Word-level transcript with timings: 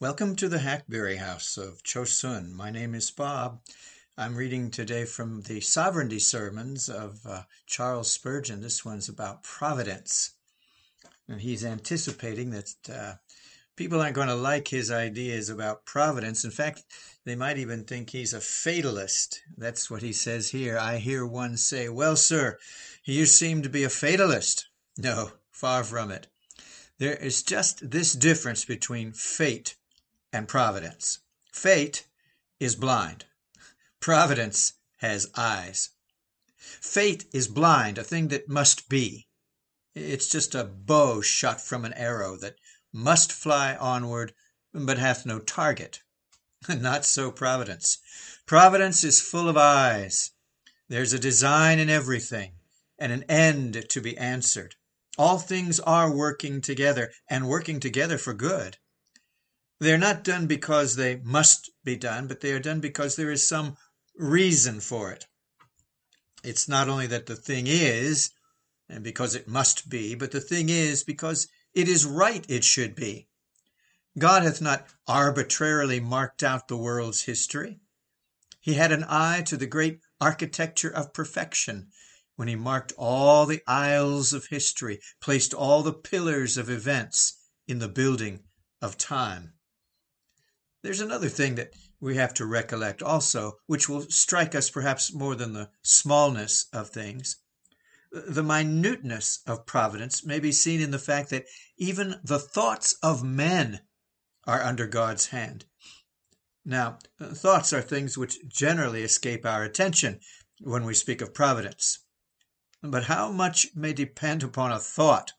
Welcome 0.00 0.34
to 0.36 0.48
the 0.48 0.60
Hackberry 0.60 1.16
House 1.16 1.58
of 1.58 1.82
Chosun. 1.82 2.52
My 2.54 2.70
name 2.70 2.94
is 2.94 3.10
Bob. 3.10 3.60
I'm 4.16 4.34
reading 4.34 4.70
today 4.70 5.04
from 5.04 5.42
the 5.42 5.60
Sovereignty 5.60 6.18
Sermons 6.18 6.88
of 6.88 7.20
uh, 7.26 7.42
Charles 7.66 8.10
Spurgeon. 8.10 8.62
This 8.62 8.82
one's 8.82 9.10
about 9.10 9.42
providence. 9.42 10.30
And 11.28 11.42
he's 11.42 11.66
anticipating 11.66 12.48
that 12.52 12.70
uh, 12.90 13.12
people 13.76 14.00
aren't 14.00 14.14
going 14.14 14.28
to 14.28 14.34
like 14.34 14.68
his 14.68 14.90
ideas 14.90 15.50
about 15.50 15.84
providence. 15.84 16.46
In 16.46 16.50
fact, 16.50 16.82
they 17.26 17.36
might 17.36 17.58
even 17.58 17.84
think 17.84 18.08
he's 18.08 18.32
a 18.32 18.40
fatalist. 18.40 19.42
That's 19.58 19.90
what 19.90 20.00
he 20.00 20.14
says 20.14 20.48
here. 20.48 20.78
I 20.78 20.96
hear 20.96 21.26
one 21.26 21.58
say, 21.58 21.90
Well, 21.90 22.16
sir, 22.16 22.56
you 23.04 23.26
seem 23.26 23.60
to 23.60 23.68
be 23.68 23.84
a 23.84 23.90
fatalist. 23.90 24.66
No, 24.96 25.32
far 25.50 25.84
from 25.84 26.10
it. 26.10 26.26
There 26.96 27.16
is 27.16 27.42
just 27.42 27.90
this 27.90 28.14
difference 28.14 28.64
between 28.64 29.12
fate 29.12 29.74
and 30.32 30.48
providence. 30.48 31.18
Fate 31.52 32.06
is 32.58 32.76
blind. 32.76 33.24
Providence 34.00 34.74
has 34.98 35.28
eyes. 35.36 35.90
Fate 36.56 37.24
is 37.32 37.48
blind, 37.48 37.98
a 37.98 38.04
thing 38.04 38.28
that 38.28 38.48
must 38.48 38.88
be. 38.88 39.28
It's 39.94 40.28
just 40.28 40.54
a 40.54 40.64
bow 40.64 41.20
shot 41.20 41.60
from 41.60 41.84
an 41.84 41.94
arrow 41.94 42.36
that 42.36 42.56
must 42.92 43.32
fly 43.32 43.76
onward, 43.76 44.34
but 44.72 44.98
hath 44.98 45.26
no 45.26 45.38
target. 45.38 46.02
Not 46.68 47.04
so 47.04 47.30
Providence. 47.30 47.98
Providence 48.46 49.04
is 49.04 49.20
full 49.20 49.48
of 49.48 49.56
eyes. 49.56 50.32
There's 50.88 51.12
a 51.12 51.18
design 51.18 51.78
in 51.78 51.88
everything, 51.88 52.52
and 52.98 53.12
an 53.12 53.24
end 53.24 53.88
to 53.88 54.00
be 54.00 54.16
answered. 54.18 54.76
All 55.16 55.38
things 55.38 55.80
are 55.80 56.10
working 56.10 56.60
together, 56.60 57.12
and 57.28 57.48
working 57.48 57.80
together 57.80 58.18
for 58.18 58.34
good. 58.34 58.78
They're 59.80 59.96
not 59.96 60.24
done 60.24 60.46
because 60.46 60.94
they 60.94 61.16
must 61.16 61.70
be 61.84 61.96
done, 61.96 62.26
but 62.26 62.40
they 62.40 62.52
are 62.52 62.60
done 62.60 62.80
because 62.80 63.16
there 63.16 63.30
is 63.30 63.48
some 63.48 63.78
reason 64.14 64.80
for 64.80 65.10
it. 65.10 65.26
It's 66.44 66.68
not 66.68 66.88
only 66.88 67.06
that 67.06 67.24
the 67.24 67.36
thing 67.36 67.66
is, 67.66 68.30
and 68.90 69.02
because 69.02 69.34
it 69.34 69.48
must 69.48 69.88
be, 69.88 70.14
but 70.14 70.32
the 70.32 70.40
thing 70.40 70.68
is 70.68 71.02
because 71.02 71.48
it 71.72 71.88
is 71.88 72.04
right 72.04 72.44
it 72.48 72.62
should 72.62 72.94
be. 72.94 73.28
God 74.18 74.42
hath 74.42 74.60
not 74.60 74.86
arbitrarily 75.06 75.98
marked 75.98 76.42
out 76.42 76.68
the 76.68 76.76
world's 76.76 77.22
history. 77.22 77.80
He 78.60 78.74
had 78.74 78.92
an 78.92 79.06
eye 79.08 79.42
to 79.46 79.56
the 79.56 79.66
great 79.66 80.00
architecture 80.20 80.90
of 80.90 81.14
perfection 81.14 81.88
when 82.36 82.48
he 82.48 82.56
marked 82.56 82.92
all 82.98 83.46
the 83.46 83.62
aisles 83.66 84.34
of 84.34 84.46
history, 84.46 85.00
placed 85.22 85.54
all 85.54 85.82
the 85.82 85.94
pillars 85.94 86.58
of 86.58 86.68
events 86.68 87.38
in 87.66 87.78
the 87.78 87.88
building 87.88 88.44
of 88.82 88.98
time. 88.98 89.54
There's 90.82 91.00
another 91.00 91.28
thing 91.28 91.56
that 91.56 91.74
we 92.00 92.16
have 92.16 92.32
to 92.34 92.46
recollect 92.46 93.02
also, 93.02 93.58
which 93.66 93.88
will 93.88 94.08
strike 94.08 94.54
us 94.54 94.70
perhaps 94.70 95.12
more 95.12 95.34
than 95.34 95.52
the 95.52 95.70
smallness 95.82 96.66
of 96.72 96.88
things. 96.88 97.36
The 98.10 98.42
minuteness 98.42 99.40
of 99.46 99.66
providence 99.66 100.24
may 100.24 100.40
be 100.40 100.52
seen 100.52 100.80
in 100.80 100.90
the 100.90 100.98
fact 100.98 101.30
that 101.30 101.46
even 101.76 102.18
the 102.24 102.38
thoughts 102.38 102.94
of 103.02 103.22
men 103.22 103.80
are 104.44 104.62
under 104.62 104.86
God's 104.86 105.26
hand. 105.26 105.66
Now, 106.64 106.98
thoughts 107.20 107.72
are 107.72 107.82
things 107.82 108.16
which 108.16 108.38
generally 108.48 109.02
escape 109.02 109.44
our 109.44 109.62
attention 109.62 110.20
when 110.60 110.84
we 110.84 110.94
speak 110.94 111.20
of 111.20 111.34
providence. 111.34 111.98
But 112.82 113.04
how 113.04 113.30
much 113.30 113.68
may 113.74 113.92
depend 113.92 114.42
upon 114.42 114.72
a 114.72 114.78
thought? 114.78 115.34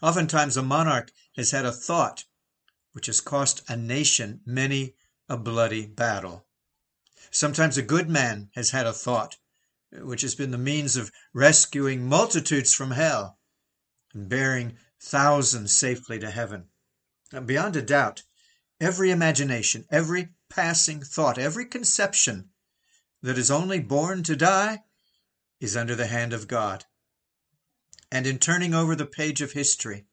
Oftentimes, 0.00 0.56
a 0.56 0.62
monarch 0.62 1.10
has 1.36 1.50
had 1.50 1.64
a 1.64 1.72
thought 1.72 2.24
which 2.94 3.06
has 3.06 3.20
cost 3.20 3.60
a 3.68 3.76
nation 3.76 4.40
many 4.46 4.94
a 5.28 5.36
bloody 5.36 5.84
battle. 5.84 6.46
Sometimes 7.30 7.76
a 7.76 7.82
good 7.82 8.08
man 8.08 8.50
has 8.54 8.70
had 8.70 8.86
a 8.86 8.92
thought 8.92 9.36
which 9.90 10.22
has 10.22 10.34
been 10.34 10.52
the 10.52 10.58
means 10.58 10.96
of 10.96 11.12
rescuing 11.32 12.06
multitudes 12.06 12.72
from 12.72 12.92
hell 12.92 13.38
and 14.12 14.28
bearing 14.28 14.78
thousands 15.00 15.72
safely 15.72 16.18
to 16.20 16.30
heaven. 16.30 16.68
And 17.32 17.46
beyond 17.46 17.74
a 17.74 17.82
doubt, 17.82 18.22
every 18.80 19.10
imagination, 19.10 19.86
every 19.90 20.30
passing 20.48 21.02
thought, 21.02 21.36
every 21.36 21.66
conception 21.66 22.50
that 23.22 23.38
is 23.38 23.50
only 23.50 23.80
born 23.80 24.22
to 24.22 24.36
die 24.36 24.84
is 25.60 25.76
under 25.76 25.96
the 25.96 26.06
hand 26.06 26.32
of 26.32 26.46
God. 26.46 26.84
And 28.12 28.26
in 28.26 28.38
turning 28.38 28.72
over 28.72 28.94
the 28.94 29.06
page 29.06 29.42
of 29.42 29.52
history, 29.52 30.06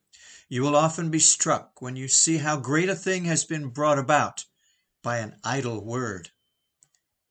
you 0.51 0.61
will 0.61 0.75
often 0.75 1.09
be 1.09 1.17
struck 1.17 1.81
when 1.81 1.95
you 1.95 2.09
see 2.09 2.39
how 2.39 2.57
great 2.57 2.89
a 2.89 2.95
thing 2.95 3.23
has 3.23 3.45
been 3.45 3.69
brought 3.69 3.97
about 3.97 4.43
by 5.01 5.17
an 5.19 5.33
idle 5.45 5.81
word. 5.81 6.29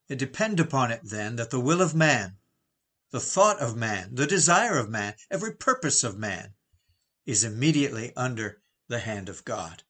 Depend 0.07 0.59
upon 0.59 0.89
it, 0.89 1.01
then, 1.03 1.35
that 1.35 1.51
the 1.51 1.59
will 1.59 1.83
of 1.83 1.93
man, 1.93 2.37
the 3.11 3.19
thought 3.19 3.59
of 3.59 3.77
man, 3.77 4.15
the 4.15 4.25
desire 4.25 4.79
of 4.79 4.89
man, 4.89 5.13
every 5.29 5.53
purpose 5.53 6.03
of 6.03 6.17
man, 6.17 6.55
is 7.27 7.43
immediately 7.43 8.11
under 8.17 8.59
the 8.87 8.97
hand 8.97 9.29
of 9.29 9.45
God. 9.45 9.83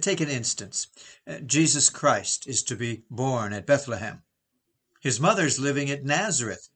Take 0.00 0.20
an 0.20 0.28
instance. 0.28 0.86
Uh, 1.26 1.40
Jesus 1.40 1.90
Christ 1.90 2.46
is 2.46 2.62
to 2.62 2.76
be 2.76 3.02
born 3.10 3.52
at 3.52 3.66
Bethlehem. 3.66 4.22
His 5.00 5.18
mother's 5.18 5.58
living 5.58 5.90
at 5.90 6.04
Nazareth. 6.04 6.68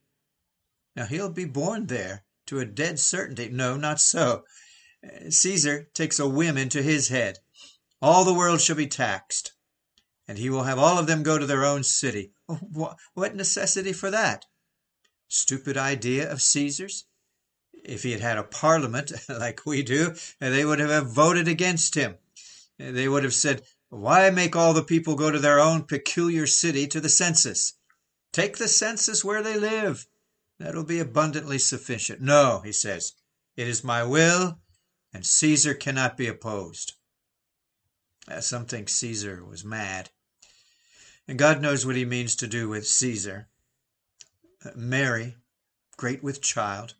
Now 0.96 1.04
he'll 1.04 1.30
be 1.30 1.44
born 1.44 1.86
there 1.86 2.24
to 2.46 2.58
a 2.58 2.64
dead 2.64 2.98
certainty. 2.98 3.48
No, 3.48 3.76
not 3.76 4.00
so. 4.00 4.44
Caesar 5.30 5.88
takes 5.94 6.18
a 6.18 6.28
whim 6.28 6.58
into 6.58 6.82
his 6.82 7.08
head. 7.08 7.38
All 8.02 8.24
the 8.24 8.34
world 8.34 8.60
shall 8.60 8.76
be 8.76 8.86
taxed, 8.86 9.52
and 10.28 10.36
he 10.36 10.50
will 10.50 10.64
have 10.64 10.78
all 10.78 10.98
of 10.98 11.06
them 11.06 11.22
go 11.22 11.38
to 11.38 11.46
their 11.46 11.64
own 11.64 11.84
city. 11.84 12.32
Oh, 12.48 12.96
what 13.14 13.34
necessity 13.34 13.94
for 13.94 14.10
that? 14.10 14.44
Stupid 15.28 15.78
idea 15.78 16.30
of 16.30 16.42
Caesar's. 16.42 17.06
If 17.82 18.02
he 18.02 18.12
had 18.12 18.20
had 18.20 18.36
a 18.36 18.42
parliament 18.42 19.12
like 19.28 19.64
we 19.64 19.82
do, 19.82 20.14
they 20.38 20.64
would 20.66 20.80
have 20.80 21.12
voted 21.12 21.48
against 21.48 21.94
him. 21.94 22.18
They 22.78 23.08
would 23.08 23.24
have 23.24 23.34
said, 23.34 23.62
Why 23.88 24.28
make 24.28 24.54
all 24.54 24.74
the 24.74 24.84
people 24.84 25.14
go 25.14 25.30
to 25.30 25.38
their 25.38 25.60
own 25.60 25.84
peculiar 25.84 26.46
city 26.46 26.86
to 26.88 27.00
the 27.00 27.08
census? 27.08 27.72
Take 28.32 28.58
the 28.58 28.68
census 28.68 29.24
where 29.24 29.42
they 29.42 29.58
live. 29.58 30.06
That'll 30.58 30.84
be 30.84 30.98
abundantly 30.98 31.58
sufficient. 31.58 32.20
No, 32.20 32.60
he 32.62 32.72
says, 32.72 33.14
it 33.56 33.66
is 33.66 33.82
my 33.82 34.04
will 34.04 34.60
and 35.12 35.26
Caesar 35.26 35.74
cannot 35.74 36.16
be 36.16 36.26
opposed. 36.26 36.94
Uh, 38.28 38.40
some 38.40 38.66
think 38.66 38.88
Caesar 38.88 39.44
was 39.44 39.64
mad. 39.64 40.10
And 41.26 41.38
God 41.38 41.60
knows 41.60 41.84
what 41.84 41.96
he 41.96 42.04
means 42.04 42.36
to 42.36 42.46
do 42.46 42.68
with 42.68 42.86
Caesar. 42.86 43.48
Uh, 44.64 44.70
Mary, 44.76 45.36
great 45.96 46.22
with 46.22 46.40
child, 46.40 46.94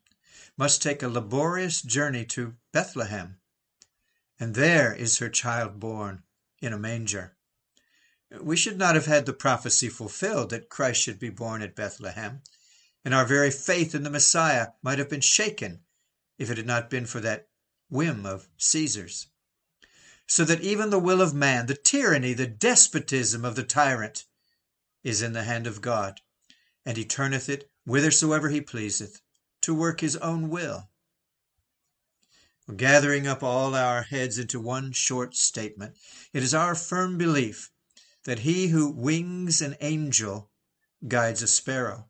must 0.57 0.83
take 0.83 1.03
a 1.03 1.09
laborious 1.09 1.83
journey 1.83 2.25
to 2.25 2.57
Bethlehem, 2.73 3.39
and 4.39 4.55
there 4.55 4.95
is 4.95 5.19
her 5.19 5.29
child 5.29 5.79
born 5.81 6.23
in 6.61 6.73
a 6.73 6.79
manger. 6.79 7.37
We 8.41 8.57
should 8.57 8.79
not 8.79 8.95
have 8.95 9.07
had 9.07 9.27
the 9.27 9.33
prophecy 9.33 9.89
fulfilled 9.89 10.51
that 10.51 10.69
Christ 10.69 11.01
should 11.01 11.19
be 11.19 11.31
born 11.31 11.63
at 11.63 11.75
Bethlehem, 11.75 12.43
and 13.05 13.15
our 13.15 13.25
very 13.25 13.51
faith 13.51 13.95
in 13.95 14.03
the 14.03 14.11
Messiah 14.11 14.69
might 14.83 14.99
have 14.99 15.09
been 15.09 15.21
shaken 15.21 15.81
if 16.39 16.51
it 16.51 16.57
had 16.57 16.67
not 16.67 16.91
been 16.91 17.07
for 17.07 17.21
that 17.21 17.50
whim 17.91 18.25
of 18.25 18.49
Caesar's, 18.57 19.27
so 20.27 20.45
that 20.45 20.61
even 20.61 20.91
the 20.91 20.99
will 20.99 21.21
of 21.21 21.35
man, 21.35 21.67
the 21.67 21.75
tyranny, 21.75 22.33
the 22.33 22.47
despotism 22.47 23.45
of 23.45 23.57
the 23.57 23.65
tyrant, 23.65 24.25
is 25.03 25.23
in 25.23 25.33
the 25.33 25.43
hand 25.43 25.67
of 25.67 25.81
God, 25.81 26.21
and 26.87 26.97
he 26.97 27.05
turneth 27.05 27.49
it 27.49 27.69
whithersoever 27.85 28.49
he 28.49 28.61
pleaseth, 28.61 29.21
to 29.61 29.75
work 29.75 30.01
his 30.01 30.17
own 30.17 30.49
will. 30.49 30.89
Gathering 32.77 33.27
up 33.27 33.43
all 33.43 33.75
our 33.75 34.03
heads 34.03 34.39
into 34.39 34.61
one 34.61 34.93
short 34.93 35.35
statement, 35.35 35.97
it 36.33 36.45
is 36.45 36.55
our 36.55 36.77
firm 36.77 37.19
belief 37.19 37.73
that 38.25 38.41
he 38.41 38.69
who 38.69 38.89
wings 38.89 39.61
an 39.61 39.77
angel 39.81 40.51
guides 41.09 41.43
a 41.43 41.49
sparrow. 41.49 42.09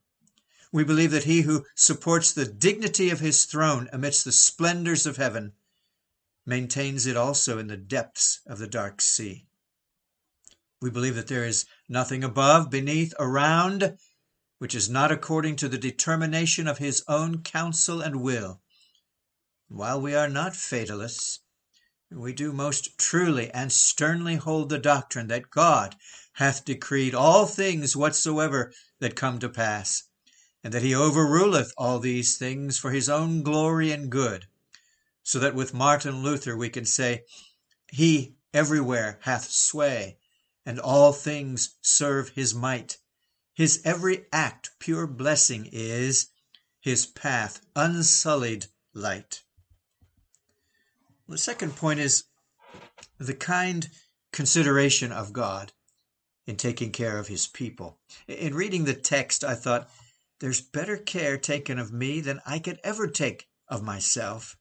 We 0.70 0.84
believe 0.84 1.12
that 1.12 1.24
he 1.24 1.40
who 1.42 1.64
supports 1.74 2.32
the 2.32 2.44
dignity 2.44 3.08
of 3.08 3.20
his 3.20 3.46
throne 3.46 3.88
amidst 3.92 4.26
the 4.26 4.32
splendors 4.32 5.06
of 5.06 5.16
heaven 5.16 5.54
maintains 6.50 7.06
it 7.06 7.16
also 7.16 7.58
in 7.58 7.68
the 7.68 7.76
depths 7.76 8.40
of 8.44 8.58
the 8.58 8.66
dark 8.66 9.00
sea. 9.00 9.46
We 10.82 10.90
believe 10.90 11.14
that 11.14 11.28
there 11.28 11.44
is 11.44 11.64
nothing 11.88 12.24
above, 12.24 12.70
beneath, 12.70 13.14
around, 13.20 13.96
which 14.58 14.74
is 14.74 14.90
not 14.90 15.12
according 15.12 15.54
to 15.56 15.68
the 15.68 15.78
determination 15.78 16.66
of 16.66 16.78
his 16.78 17.04
own 17.06 17.44
counsel 17.44 18.00
and 18.00 18.20
will. 18.20 18.60
While 19.68 20.00
we 20.00 20.16
are 20.16 20.28
not 20.28 20.56
fatalists, 20.56 21.38
we 22.10 22.32
do 22.32 22.52
most 22.52 22.98
truly 22.98 23.48
and 23.52 23.70
sternly 23.70 24.34
hold 24.34 24.70
the 24.70 24.78
doctrine 24.78 25.28
that 25.28 25.50
God 25.50 25.94
hath 26.32 26.64
decreed 26.64 27.14
all 27.14 27.46
things 27.46 27.94
whatsoever 27.94 28.72
that 28.98 29.14
come 29.14 29.38
to 29.38 29.48
pass, 29.48 30.02
and 30.64 30.74
that 30.74 30.82
he 30.82 30.96
overruleth 30.96 31.72
all 31.78 32.00
these 32.00 32.36
things 32.36 32.76
for 32.76 32.90
his 32.90 33.08
own 33.08 33.44
glory 33.44 33.92
and 33.92 34.10
good 34.10 34.48
so 35.30 35.38
that 35.38 35.54
with 35.54 35.72
Martin 35.72 36.24
Luther 36.24 36.56
we 36.56 36.68
can 36.68 36.84
say, 36.84 37.22
He 37.92 38.34
everywhere 38.52 39.20
hath 39.22 39.48
sway, 39.48 40.18
and 40.66 40.80
all 40.80 41.12
things 41.12 41.76
serve 41.80 42.30
his 42.30 42.52
might. 42.52 42.98
His 43.54 43.80
every 43.84 44.24
act 44.32 44.70
pure 44.80 45.06
blessing 45.06 45.68
is, 45.70 46.30
his 46.80 47.06
path 47.06 47.60
unsullied 47.76 48.66
light. 48.92 49.44
The 51.28 51.38
second 51.38 51.76
point 51.76 52.00
is 52.00 52.24
the 53.18 53.34
kind 53.34 53.88
consideration 54.32 55.12
of 55.12 55.32
God 55.32 55.70
in 56.44 56.56
taking 56.56 56.90
care 56.90 57.18
of 57.18 57.28
his 57.28 57.46
people. 57.46 58.00
In 58.26 58.56
reading 58.56 58.84
the 58.84 58.94
text, 58.94 59.44
I 59.44 59.54
thought, 59.54 59.88
there's 60.40 60.60
better 60.60 60.96
care 60.96 61.38
taken 61.38 61.78
of 61.78 61.92
me 61.92 62.20
than 62.20 62.40
I 62.44 62.58
could 62.58 62.80
ever 62.82 63.06
take 63.06 63.46
of 63.68 63.84
myself. 63.84 64.56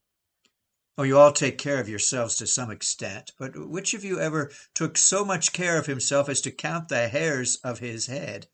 Oh, 1.00 1.04
you 1.04 1.18
all 1.18 1.32
take 1.32 1.58
care 1.58 1.80
of 1.80 1.88
yourselves 1.88 2.36
to 2.36 2.46
some 2.46 2.70
extent, 2.70 3.32
but 3.40 3.56
which 3.56 3.94
of 3.94 4.04
you 4.04 4.20
ever 4.20 4.52
took 4.76 4.98
so 4.98 5.24
much 5.24 5.54
care 5.54 5.78
of 5.78 5.86
himself 5.86 6.28
as 6.28 6.42
to 6.42 6.52
count 6.52 6.90
the 6.90 7.08
hairs 7.08 7.56
of 7.64 7.80
his 7.80 8.08
head? 8.08 8.50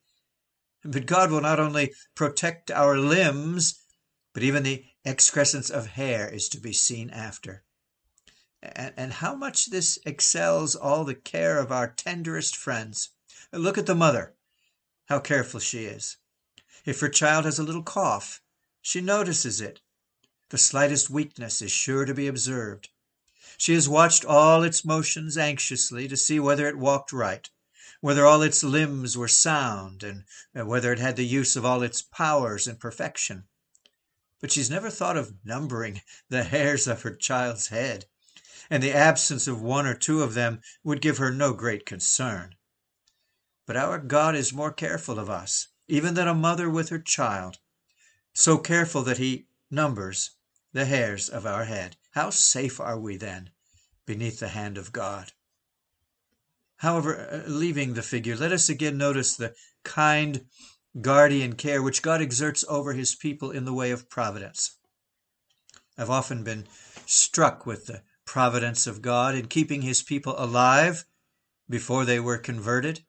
But 0.84 1.08
God 1.08 1.32
will 1.32 1.42
not 1.42 1.60
only 1.60 1.92
protect 2.14 2.70
our 2.70 3.00
limbs, 3.00 3.82
but 4.32 4.44
even 4.44 4.62
the 4.62 4.86
excrescence 5.04 5.72
of 5.72 5.88
hair 5.88 6.32
is 6.32 6.48
to 6.50 6.60
be 6.60 6.72
seen 6.72 7.10
after. 7.10 7.64
And, 8.62 8.94
and 8.96 9.14
how 9.14 9.34
much 9.34 9.72
this 9.72 9.98
excels 10.06 10.76
all 10.76 11.04
the 11.04 11.16
care 11.16 11.58
of 11.58 11.72
our 11.72 11.88
tenderest 11.92 12.56
friends. 12.56 13.10
Look 13.52 13.80
at 13.80 13.88
the 13.88 13.96
mother, 13.96 14.36
how 15.06 15.20
careful 15.20 15.60
she 15.60 15.86
is. 15.86 16.18
If 16.86 17.00
her 17.00 17.10
child 17.10 17.46
has 17.46 17.58
a 17.58 17.64
little 17.64 17.82
cough, 17.82 18.40
she 18.84 19.02
notices 19.02 19.62
it. 19.62 19.82
The 20.50 20.60
slightest 20.60 21.10
weakness 21.10 21.62
is 21.64 21.72
sure 21.72 22.06
to 22.06 22.14
be 22.14 22.28
observed. 22.28 22.90
She 23.58 23.74
has 23.74 23.90
watched 23.90 24.24
all 24.24 24.62
its 24.62 24.86
motions 24.86 25.40
anxiously 25.40 26.08
to 26.08 26.16
see 26.16 26.40
whether 26.40 26.68
it 26.68 26.78
walked 26.78 27.12
right, 27.12 27.50
whether 28.00 28.28
all 28.28 28.44
its 28.44 28.64
limbs 28.64 29.18
were 29.18 29.28
sound, 29.28 30.04
and 30.04 30.26
uh, 30.56 30.64
whether 30.64 30.94
it 30.94 31.00
had 31.00 31.16
the 31.16 31.26
use 31.26 31.56
of 31.56 31.66
all 31.66 31.82
its 31.82 32.04
powers 32.04 32.68
in 32.68 32.76
perfection. 32.76 33.46
But 34.40 34.52
she's 34.52 34.70
never 34.70 34.92
thought 34.92 35.18
of 35.18 35.34
numbering 35.44 36.04
the 36.30 36.44
hairs 36.44 36.88
of 36.88 37.02
her 37.02 37.16
child's 37.16 37.70
head, 37.70 38.06
and 38.70 38.84
the 38.84 38.94
absence 38.94 39.48
of 39.48 39.62
one 39.62 39.88
or 39.88 39.96
two 39.96 40.22
of 40.22 40.36
them 40.36 40.62
would 40.84 41.02
give 41.02 41.18
her 41.18 41.32
no 41.32 41.54
great 41.54 41.88
concern. 41.88 42.56
But 43.66 43.78
our 43.78 43.98
God 43.98 44.36
is 44.36 44.54
more 44.54 44.72
careful 44.72 45.18
of 45.18 45.28
us 45.28 45.70
even 45.88 46.14
than 46.14 46.28
a 46.28 46.36
mother 46.36 46.70
with 46.70 46.90
her 46.90 47.00
child, 47.00 47.58
so 48.32 48.60
careful 48.60 49.02
that 49.04 49.18
he 49.18 49.48
numbers 49.72 50.35
the 50.76 50.86
hairs 50.86 51.30
of 51.30 51.46
our 51.46 51.64
head. 51.64 51.96
How 52.12 52.30
safe 52.30 52.82
are 52.82 53.00
we 53.00 53.16
then 53.16 53.50
beneath 54.06 54.42
the 54.42 54.50
hand 54.50 54.78
of 54.78 54.92
God? 54.92 55.32
However, 56.76 57.16
uh, 57.18 57.50
leaving 57.50 57.94
the 57.94 58.02
figure, 58.02 58.36
let 58.36 58.52
us 58.52 58.68
again 58.68 58.98
notice 58.98 59.38
the 59.38 59.56
kind 59.86 60.48
guardian 61.00 61.54
care 61.54 61.82
which 61.82 62.02
God 62.02 62.22
exerts 62.22 62.66
over 62.68 62.92
his 62.92 63.16
people 63.16 63.52
in 63.52 63.64
the 63.64 63.74
way 63.74 63.92
of 63.92 64.10
providence. 64.10 64.76
I've 65.98 66.10
often 66.10 66.44
been 66.44 66.66
struck 67.06 67.66
with 67.66 67.86
the 67.86 68.02
providence 68.26 68.86
of 68.86 69.02
God 69.02 69.34
in 69.34 69.48
keeping 69.48 69.82
his 69.82 70.04
people 70.04 70.36
alive 70.38 71.06
before 71.70 72.04
they 72.04 72.20
were 72.20 72.38
converted. 72.38 73.00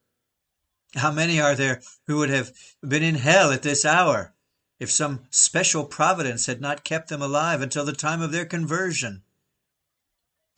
How 0.94 1.10
many 1.10 1.40
are 1.40 1.56
there 1.56 1.82
who 2.06 2.18
would 2.18 2.30
have 2.30 2.52
been 2.86 3.02
in 3.02 3.16
hell 3.16 3.50
at 3.50 3.62
this 3.62 3.84
hour 3.84 4.35
if 4.78 4.90
some 4.90 5.26
special 5.30 5.84
providence 5.84 6.46
had 6.46 6.60
not 6.60 6.84
kept 6.84 7.08
them 7.08 7.22
alive 7.22 7.60
until 7.60 7.84
the 7.84 7.92
time 7.92 8.20
of 8.20 8.32
their 8.32 8.44
conversion? 8.44 9.22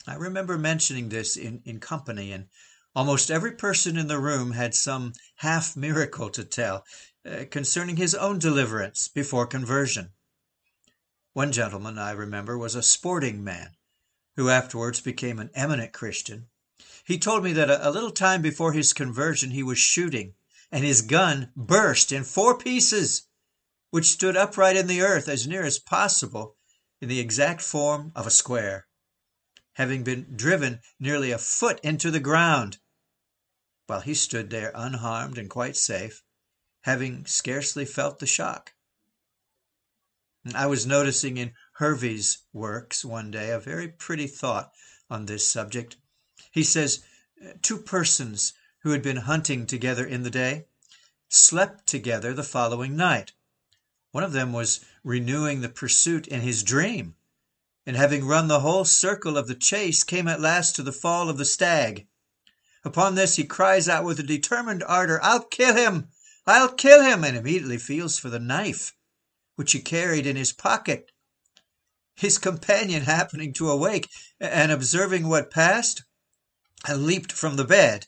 I 0.06 0.14
remember 0.14 0.56
mentioning 0.58 1.08
this 1.08 1.36
in, 1.36 1.62
in 1.64 1.80
company, 1.80 2.32
and 2.32 2.48
almost 2.94 3.30
every 3.30 3.52
person 3.52 3.96
in 3.96 4.08
the 4.08 4.18
room 4.18 4.52
had 4.52 4.74
some 4.74 5.12
half 5.36 5.76
miracle 5.76 6.30
to 6.30 6.44
tell 6.44 6.84
uh, 7.24 7.44
concerning 7.50 7.96
his 7.96 8.14
own 8.14 8.38
deliverance 8.38 9.08
before 9.08 9.46
conversion. 9.46 10.10
One 11.32 11.52
gentleman, 11.52 11.98
I 11.98 12.12
remember, 12.12 12.58
was 12.58 12.74
a 12.74 12.82
sporting 12.82 13.44
man 13.44 13.76
who 14.36 14.50
afterwards 14.50 15.00
became 15.00 15.38
an 15.38 15.50
eminent 15.54 15.92
Christian 15.92 16.48
he 17.08 17.18
told 17.18 17.42
me 17.42 17.54
that 17.54 17.70
a, 17.70 17.90
little 17.90 18.10
time 18.10 18.42
before 18.42 18.74
his 18.74 18.92
conversion 18.92 19.50
he 19.50 19.62
was 19.62 19.78
shooting, 19.78 20.34
and 20.70 20.84
his 20.84 21.00
gun 21.00 21.50
burst 21.56 22.12
in 22.12 22.22
four 22.22 22.58
pieces, 22.58 23.27
which 23.90 24.06
stood 24.06 24.36
upright 24.36 24.76
in 24.76 24.86
the 24.86 25.00
earth 25.00 25.28
as 25.28 25.46
near 25.46 25.62
as 25.62 25.78
possible 25.78 26.56
in 27.00 27.08
the 27.08 27.20
exact 27.20 27.62
form 27.62 28.12
of 28.14 28.26
a 28.26 28.30
square, 28.30 28.86
having 29.74 30.02
been 30.02 30.36
driven 30.36 30.80
nearly 30.98 31.30
a 31.30 31.38
foot 31.38 31.80
into 31.80 32.10
the 32.10 32.20
ground, 32.20 32.78
while 33.86 34.00
he 34.00 34.14
stood 34.14 34.50
there 34.50 34.72
unharmed 34.74 35.38
and 35.38 35.48
quite 35.48 35.76
safe, 35.76 36.22
having 36.82 37.24
scarcely 37.24 37.84
felt 37.84 38.18
the 38.18 38.26
shock. 38.26 38.74
I 40.54 40.66
was 40.66 40.86
noticing 40.86 41.36
in 41.36 41.54
Hervey's 41.74 42.38
works 42.52 43.04
one 43.04 43.30
day 43.30 43.50
a 43.50 43.58
very 43.58 43.88
pretty 43.88 44.26
thought 44.26 44.72
on 45.10 45.26
this 45.26 45.48
subject. 45.48 45.96
He 46.50 46.62
says, 46.62 47.04
Two 47.62 47.78
persons 47.78 48.52
who 48.80 48.90
had 48.90 49.02
been 49.02 49.18
hunting 49.18 49.66
together 49.66 50.06
in 50.06 50.22
the 50.22 50.30
day 50.30 50.66
slept 51.28 51.86
together 51.86 52.32
the 52.32 52.42
following 52.42 52.96
night. 52.96 53.32
One 54.10 54.24
of 54.24 54.32
them 54.32 54.52
was 54.52 54.80
renewing 55.04 55.60
the 55.60 55.68
pursuit 55.68 56.26
in 56.26 56.40
his 56.40 56.62
dream, 56.62 57.16
and 57.84 57.96
having 57.96 58.24
run 58.24 58.48
the 58.48 58.60
whole 58.60 58.84
circle 58.84 59.36
of 59.36 59.48
the 59.48 59.54
chase, 59.54 60.02
came 60.02 60.28
at 60.28 60.40
last 60.40 60.76
to 60.76 60.82
the 60.82 60.92
fall 60.92 61.28
of 61.28 61.36
the 61.36 61.44
stag. 61.44 62.06
Upon 62.84 63.14
this 63.14 63.36
he 63.36 63.44
cries 63.44 63.88
out 63.88 64.04
with 64.04 64.18
a 64.18 64.22
determined 64.22 64.82
ardor, 64.84 65.22
I'll 65.22 65.44
kill 65.44 65.74
him! 65.74 66.08
I'll 66.46 66.72
kill 66.72 67.02
him! 67.02 67.22
and 67.22 67.36
immediately 67.36 67.76
feels 67.76 68.18
for 68.18 68.30
the 68.30 68.38
knife 68.38 68.94
which 69.56 69.72
he 69.72 69.80
carried 69.80 70.24
in 70.26 70.36
his 70.36 70.52
pocket. 70.52 71.10
His 72.14 72.38
companion 72.38 73.02
happening 73.02 73.52
to 73.54 73.70
awake 73.70 74.08
and 74.40 74.72
observing 74.72 75.28
what 75.28 75.50
passed, 75.50 76.04
leaped 76.88 77.32
from 77.32 77.56
the 77.56 77.64
bed. 77.64 78.06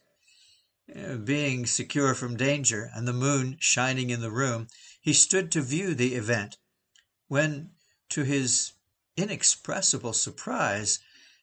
Being 1.24 1.66
secure 1.66 2.14
from 2.14 2.36
danger, 2.36 2.90
and 2.94 3.06
the 3.06 3.12
moon 3.12 3.56
shining 3.60 4.10
in 4.10 4.20
the 4.20 4.30
room, 4.30 4.68
he 5.00 5.12
stood 5.12 5.50
to 5.50 5.62
view 5.62 5.94
the 5.94 6.14
event, 6.14 6.58
when, 7.28 7.70
to 8.08 8.22
his 8.22 8.72
inexpressible 9.16 10.12
surprise, 10.12 10.98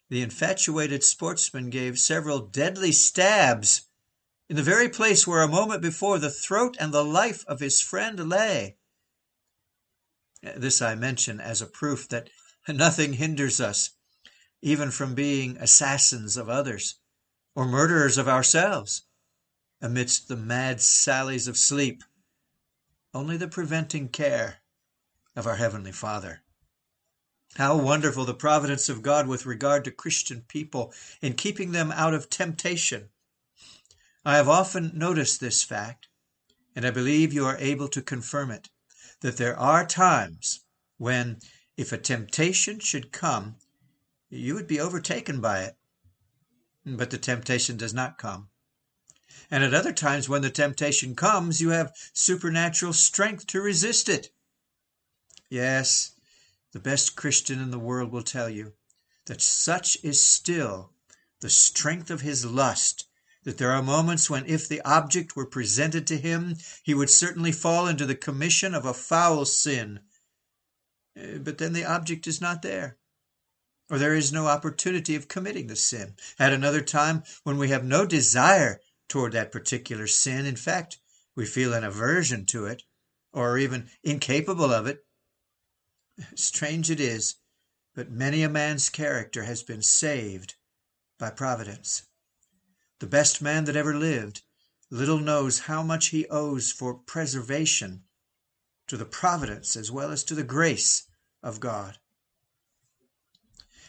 the 0.09 0.21
infatuated 0.21 1.03
sportsman 1.03 1.69
gave 1.69 1.99
several 1.99 2.39
deadly 2.39 2.91
stabs 2.91 3.81
in 4.49 4.55
the 4.55 4.63
very 4.63 4.87
place 4.87 5.27
where 5.27 5.41
a 5.41 5.47
moment 5.47 5.81
before 5.81 6.19
the 6.19 6.31
throat 6.31 6.77
and 6.79 6.93
the 6.93 7.03
life 7.03 7.43
of 7.47 7.59
his 7.59 7.81
friend 7.81 8.29
lay. 8.29 8.77
This 10.55 10.81
I 10.81 10.95
mention 10.95 11.41
as 11.41 11.61
a 11.61 11.65
proof 11.67 12.07
that 12.09 12.29
nothing 12.67 13.13
hinders 13.13 13.59
us, 13.59 13.91
even 14.61 14.91
from 14.91 15.15
being 15.15 15.57
assassins 15.57 16.37
of 16.37 16.49
others 16.49 16.95
or 17.55 17.65
murderers 17.65 18.17
of 18.17 18.27
ourselves 18.27 19.03
amidst 19.81 20.27
the 20.27 20.37
mad 20.37 20.79
sallies 20.81 21.47
of 21.47 21.57
sleep, 21.57 22.03
only 23.17 23.35
the 23.35 23.47
preventing 23.47 24.07
care 24.07 24.59
of 25.35 25.47
our 25.47 25.55
Heavenly 25.55 25.91
Father. 25.91 26.43
How 27.55 27.75
wonderful 27.75 28.25
the 28.25 28.35
providence 28.35 28.89
of 28.89 29.01
God 29.01 29.27
with 29.27 29.47
regard 29.47 29.83
to 29.85 29.91
Christian 29.91 30.41
people 30.47 30.93
in 31.19 31.33
keeping 31.33 31.71
them 31.71 31.91
out 31.91 32.13
of 32.13 32.29
temptation. 32.29 33.09
I 34.23 34.35
have 34.35 34.47
often 34.47 34.91
noticed 34.93 35.39
this 35.39 35.63
fact, 35.63 36.07
and 36.75 36.85
I 36.85 36.91
believe 36.91 37.33
you 37.33 37.43
are 37.45 37.57
able 37.57 37.87
to 37.87 38.03
confirm 38.03 38.51
it, 38.51 38.69
that 39.21 39.37
there 39.37 39.57
are 39.57 39.83
times 39.83 40.59
when, 40.97 41.39
if 41.75 41.91
a 41.91 41.97
temptation 41.97 42.79
should 42.79 43.11
come, 43.11 43.55
you 44.29 44.53
would 44.53 44.67
be 44.67 44.79
overtaken 44.79 45.41
by 45.41 45.63
it 45.63 45.75
but 46.85 47.09
the 47.09 47.17
temptation 47.17 47.75
does 47.77 47.93
not 47.93 48.17
come. 48.17 48.49
And 49.51 49.63
at 49.63 49.73
other 49.73 49.93
times, 49.93 50.27
when 50.27 50.41
the 50.41 50.49
temptation 50.49 51.15
comes, 51.15 51.61
you 51.61 51.69
have 51.69 51.95
supernatural 52.13 52.93
strength 52.93 53.47
to 53.47 53.61
resist 53.61 54.09
it. 54.09 54.31
Yes, 55.49 56.11
the 56.71 56.79
best 56.79 57.15
Christian 57.15 57.61
in 57.61 57.71
the 57.71 57.79
world 57.79 58.11
will 58.11 58.23
tell 58.23 58.49
you 58.49 58.73
that 59.25 59.41
such 59.41 59.97
is 60.03 60.23
still 60.23 60.91
the 61.39 61.49
strength 61.49 62.09
of 62.09 62.21
his 62.21 62.45
lust 62.45 63.05
that 63.43 63.57
there 63.57 63.71
are 63.71 63.83
moments 63.83 64.29
when, 64.29 64.45
if 64.45 64.67
the 64.67 64.81
object 64.81 65.35
were 65.35 65.45
presented 65.45 66.05
to 66.07 66.17
him, 66.17 66.57
he 66.83 66.93
would 66.93 67.09
certainly 67.09 67.51
fall 67.51 67.87
into 67.87 68.05
the 68.05 68.15
commission 68.15 68.75
of 68.75 68.85
a 68.85 68.93
foul 68.93 69.45
sin. 69.45 70.01
Eh, 71.15 71.37
but 71.37 71.57
then 71.57 71.73
the 71.73 71.85
object 71.85 72.27
is 72.27 72.41
not 72.41 72.61
there 72.61 72.97
or 73.89 73.97
there 73.97 74.15
is 74.15 74.33
no 74.33 74.47
opportunity 74.47 75.15
of 75.15 75.27
committing 75.27 75.67
the 75.67 75.75
sin. 75.75 76.15
At 76.37 76.51
another 76.51 76.81
time, 76.81 77.23
when 77.43 77.57
we 77.57 77.69
have 77.69 77.85
no 77.85 78.05
desire 78.05 78.81
toward 79.07 79.31
that 79.33 79.51
particular 79.51 80.07
sin, 80.07 80.45
in 80.45 80.55
fact, 80.55 80.97
we 81.35 81.45
feel 81.45 81.73
an 81.73 81.83
aversion 81.83 82.45
to 82.45 82.65
it, 82.65 82.83
or 83.31 83.57
even 83.57 83.89
incapable 84.03 84.71
of 84.71 84.87
it. 84.87 85.05
Strange 86.35 86.89
it 86.89 86.99
is, 86.99 87.35
but 87.93 88.09
many 88.09 88.43
a 88.43 88.49
man's 88.49 88.89
character 88.89 89.43
has 89.43 89.63
been 89.63 89.81
saved 89.81 90.55
by 91.19 91.29
providence. 91.29 92.03
The 92.99 93.07
best 93.07 93.41
man 93.41 93.65
that 93.65 93.75
ever 93.75 93.95
lived 93.95 94.41
little 94.89 95.19
knows 95.19 95.59
how 95.59 95.83
much 95.83 96.07
he 96.07 96.25
owes 96.27 96.71
for 96.71 96.93
preservation 96.93 98.03
to 98.87 98.97
the 98.97 99.05
providence 99.05 99.75
as 99.75 99.91
well 99.91 100.11
as 100.11 100.23
to 100.23 100.35
the 100.35 100.43
grace 100.43 101.07
of 101.43 101.59
God. 101.59 101.97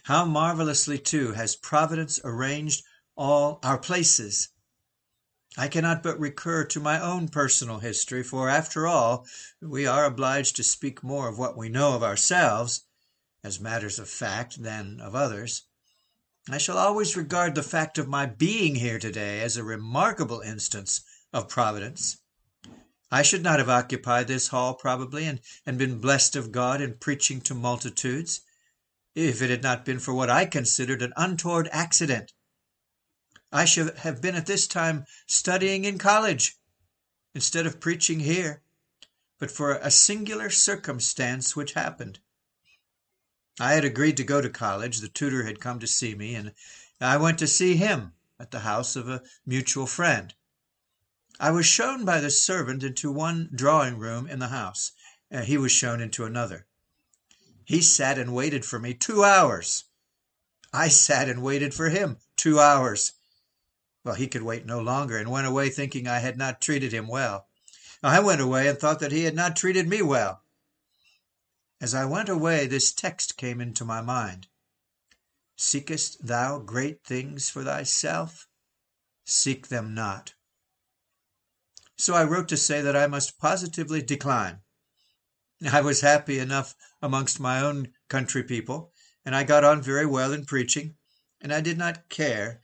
How 0.05 0.25
marvelously, 0.25 0.99
too, 0.99 1.33
has 1.33 1.57
providence 1.57 2.21
arranged 2.25 2.85
all 3.17 3.59
our 3.63 3.79
places. 3.79 4.49
I 5.57 5.69
cannot 5.69 6.03
but 6.03 6.21
recur 6.21 6.65
to 6.67 6.81
my 6.81 7.01
own 7.01 7.29
personal 7.29 7.79
history, 7.79 8.23
for 8.23 8.49
after 8.49 8.87
all, 8.87 9.27
we 9.61 9.87
are 9.87 10.05
obliged 10.05 10.57
to 10.57 10.63
speak 10.63 11.03
more 11.03 11.29
of 11.29 11.39
what 11.39 11.57
we 11.57 11.69
know 11.69 11.95
of 11.95 12.03
ourselves, 12.03 12.83
as 13.43 13.59
matters 13.59 13.99
of 13.99 14.11
fact, 14.11 14.63
than 14.63 15.01
of 15.01 15.15
others. 15.15 15.63
I 16.51 16.59
shall 16.59 16.79
always 16.79 17.17
regard 17.17 17.55
the 17.55 17.63
fact 17.63 17.99
of 17.99 18.09
my 18.09 18.27
being 18.27 18.75
here 18.77 18.99
today 18.99 19.41
as 19.41 19.57
a 19.57 19.65
remarkable 19.65 20.41
instance 20.41 21.03
of 21.33 21.49
providence. 21.49 22.19
I 23.11 23.23
should 23.23 23.43
not 23.43 23.59
have 23.59 23.69
occupied 23.69 24.29
this 24.29 24.49
hall 24.49 24.75
probably 24.75 25.25
and, 25.25 25.41
and 25.65 25.79
been 25.79 26.01
blessed 26.01 26.37
of 26.37 26.53
God 26.53 26.81
in 26.81 26.99
preaching 26.99 27.41
to 27.43 27.55
multitudes, 27.55 28.43
if 29.15 29.43
it 29.43 29.51
had 29.51 29.63
not 29.63 29.85
been 29.85 29.99
for 29.99 30.13
what 30.15 30.31
I 30.31 30.45
considered 30.45 31.03
an 31.03 31.13
untoward 31.17 31.69
accident. 31.73 32.33
I 33.51 33.65
should 33.65 33.97
have 33.99 34.21
been 34.21 34.35
at 34.35 34.47
this 34.47 34.67
time 34.67 35.07
studying 35.27 35.85
in 35.85 35.99
college 35.99 36.59
instead 37.35 37.67
of 37.67 37.81
preaching 37.81 38.21
here, 38.21 38.63
but 39.39 39.51
for 39.51 39.75
a 39.75 39.91
singular 39.91 40.51
circumstance 40.51 41.57
which 41.57 41.73
happened. 41.73 42.19
I 43.61 43.73
had 43.73 43.85
agreed 43.85 44.17
to 44.19 44.25
go 44.25 44.41
to 44.41 44.51
college. 44.51 44.99
The 44.99 45.09
tutor 45.09 45.45
had 45.45 45.61
come 45.61 45.79
to 45.81 45.87
see 45.87 46.15
me, 46.15 46.35
and 46.35 46.55
I 47.01 47.17
went 47.17 47.39
to 47.39 47.47
see 47.47 47.77
him 47.77 48.13
at 48.39 48.51
the 48.51 48.61
house 48.61 48.97
of 48.97 49.09
a 49.09 49.23
mutual 49.47 49.87
friend. 49.87 50.35
I 51.41 51.51
was 51.51 51.67
shown 51.67 52.05
by 52.05 52.21
the 52.21 52.31
servant 52.31 52.83
into 52.83 53.11
one 53.11 53.51
drawing 53.55 53.99
room 53.99 54.27
in 54.27 54.39
the 54.41 54.49
house. 54.49 54.93
and 55.31 55.45
he 55.45 55.59
was 55.59 55.73
shown 55.73 56.01
into 56.01 56.25
another. 56.25 56.67
He 57.65 57.83
sat 57.83 58.19
and 58.19 58.35
waited 58.35 58.65
for 58.65 58.79
me 58.79 58.95
two 58.95 59.25
hours. 59.25 59.85
I 60.73 60.89
sat 60.89 61.29
and 61.29 61.43
waited 61.43 61.75
for 61.75 61.89
him 61.91 62.19
two 62.37 62.59
hours. 62.61 63.13
Well, 64.09 64.17
he 64.17 64.27
could 64.27 64.41
wait 64.41 64.65
no 64.65 64.81
longer 64.81 65.19
and 65.19 65.31
went 65.31 65.47
away 65.47 65.69
thinking 65.69 66.09
I 66.09 66.21
had 66.21 66.39
not 66.39 66.63
treated 66.63 66.95
him 66.95 67.09
well. 67.09 67.47
I 68.03 68.21
went 68.21 68.41
away 68.41 68.67
and 68.67 68.79
thought 68.79 69.01
that 69.01 69.13
he 69.13 69.25
had 69.25 69.35
not 69.35 69.55
treated 69.55 69.87
me 69.87 70.01
well. 70.01 70.43
As 71.79 71.95
I 71.95 72.07
went 72.07 72.31
away, 72.31 72.67
this 72.67 72.91
text 72.91 73.37
came 73.37 73.61
into 73.61 73.85
my 73.85 74.01
mind 74.01 74.49
Seekest 75.59 76.27
thou 76.27 76.59
great 76.59 77.05
things 77.05 77.51
for 77.51 77.63
thyself? 77.63 78.49
Seek 79.27 79.69
them 79.69 79.93
not. 79.93 80.33
So 81.99 82.15
I 82.15 82.25
wrote 82.25 82.49
to 82.49 82.57
say 82.57 82.81
that 82.81 82.97
I 82.97 83.09
must 83.09 83.39
positively 83.39 84.01
decline. 84.01 84.63
I 85.71 85.83
was 85.83 86.01
happy 86.01 86.39
enough 86.39 86.75
amongst 87.03 87.41
my 87.41 87.61
own 87.61 87.93
country 88.09 88.43
people, 88.43 88.95
and 89.27 89.37
I 89.37 89.45
got 89.45 89.65
on 89.65 89.83
very 89.83 90.07
well 90.07 90.33
in 90.33 90.47
preaching, 90.47 90.97
and 91.43 91.53
I 91.53 91.61
did 91.61 91.77
not 91.77 92.09
care 92.09 92.63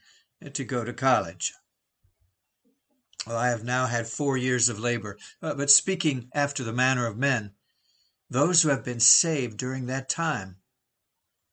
to 0.53 0.63
go 0.63 0.83
to 0.83 0.93
college. 0.93 1.53
Well, 3.25 3.37
I 3.37 3.49
have 3.49 3.63
now 3.63 3.87
had 3.87 4.07
four 4.07 4.37
years 4.37 4.69
of 4.69 4.79
labor, 4.79 5.17
uh, 5.41 5.55
but 5.55 5.71
speaking 5.71 6.29
after 6.33 6.63
the 6.63 6.73
manner 6.73 7.07
of 7.07 7.17
men, 7.17 7.55
those 8.29 8.61
who 8.61 8.69
have 8.69 8.83
been 8.83 8.99
saved 8.99 9.57
during 9.57 9.87
that 9.87 10.09
time 10.09 10.57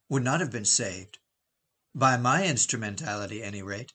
would 0.09 0.23
not 0.23 0.41
have 0.41 0.51
been 0.51 0.65
saved, 0.67 1.19
by 1.95 2.17
my 2.17 2.45
instrumentality, 2.45 3.43
any 3.43 3.63
rate, 3.63 3.93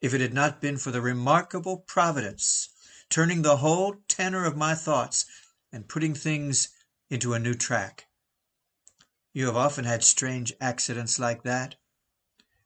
if 0.00 0.14
it 0.14 0.20
had 0.20 0.34
not 0.34 0.60
been 0.60 0.76
for 0.76 0.90
the 0.90 1.00
remarkable 1.00 1.78
providence 1.78 2.68
turning 3.12 3.42
the 3.42 3.58
whole 3.58 3.96
tenor 4.08 4.44
of 4.46 4.56
my 4.56 4.74
thoughts 4.74 5.26
and 5.70 5.88
putting 5.88 6.14
things 6.14 6.70
into 7.10 7.34
a 7.34 7.38
new 7.38 7.54
track. 7.54 8.06
You 9.34 9.46
have 9.46 9.56
often 9.56 9.84
had 9.84 10.02
strange 10.02 10.52
accidents 10.60 11.18
like 11.18 11.42
that. 11.42 11.76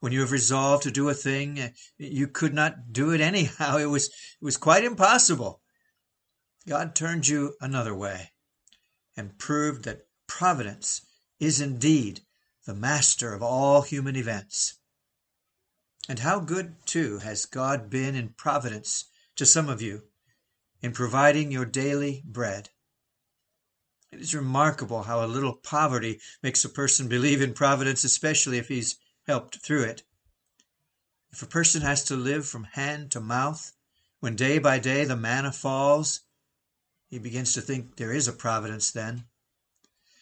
When 0.01 0.13
you 0.13 0.21
have 0.21 0.33
resolved 0.33 0.83
to 0.83 0.91
do 0.91 1.09
a 1.09 1.15
thing, 1.15 1.59
eh, 1.59 1.71
you 1.99 2.29
could 2.29 2.53
not 2.53 2.93
do 2.93 3.13
it 3.13 3.21
anyhow. 3.21 3.77
It 3.81 3.87
was, 3.87 4.07
it 4.07 4.45
was 4.45 4.57
quite 4.57 4.85
impossible. 4.85 5.63
God 6.69 6.95
turned 6.95 7.29
you 7.29 7.55
another 7.61 7.95
way 7.95 8.33
and 9.17 9.39
proved 9.39 9.85
that 9.85 10.07
providence 10.27 11.01
is 11.39 11.61
indeed 11.61 12.21
the 12.67 12.75
master 12.75 13.33
of 13.33 13.43
all 13.43 13.83
human 13.83 14.17
events. 14.17 14.75
And 16.09 16.19
how 16.19 16.41
good, 16.41 16.75
too, 16.87 17.19
has 17.19 17.47
God 17.47 17.89
been 17.89 18.15
in 18.15 18.31
providence 18.31 19.07
to 19.37 19.47
some 19.47 19.69
of 19.69 19.81
you 19.81 20.03
in 20.83 20.93
providing 20.93 21.51
your 21.51 21.65
daily 21.65 22.23
bread. 22.25 22.71
It 24.13 24.21
is 24.21 24.35
remarkable 24.35 25.03
how 25.03 25.25
a 25.25 25.27
little 25.27 25.55
poverty 25.55 26.21
makes 26.43 26.65
a 26.65 26.69
person 26.69 27.09
believe 27.09 27.43
in 27.43 27.55
providence, 27.55 28.05
especially 28.05 28.59
if 28.59 28.69
he's 28.69 28.97
helped 29.27 29.57
through 29.57 29.83
it. 29.83 30.03
If 31.33 31.43
a 31.43 31.47
person 31.47 31.83
has 31.83 32.05
to 32.05 32.17
live 32.17 32.47
from 32.47 32.65
hand 32.65 33.11
to 33.13 33.21
mouth, 33.21 33.73
when 34.21 34.37
day 34.37 34.59
by 34.59 34.79
day 34.79 35.05
the 35.05 35.17
manna 35.17 35.53
falls, 35.53 36.21
he 37.09 37.19
begins 37.19 37.53
to 37.55 37.61
think 37.61 37.97
there 37.97 38.13
is 38.13 38.29
a 38.29 38.33
providence 38.33 38.91
then. 38.91 39.25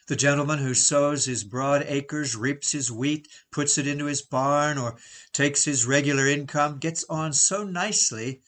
The 0.06 0.16
gentleman 0.16 0.58
who 0.58 0.74
sows 0.74 1.24
his 1.24 1.44
broad 1.44 1.82
acres, 1.86 2.36
reaps 2.36 2.72
his 2.72 2.90
wheat, 2.90 3.28
puts 3.50 3.78
it 3.78 3.86
into 3.86 4.04
his 4.04 4.20
barn, 4.20 4.76
or 4.76 4.96
takes 5.32 5.64
his 5.64 5.86
regular 5.86 6.26
income, 6.26 6.78
gets 6.78 7.04
on 7.08 7.32
so 7.32 7.64
nicely 7.64 8.42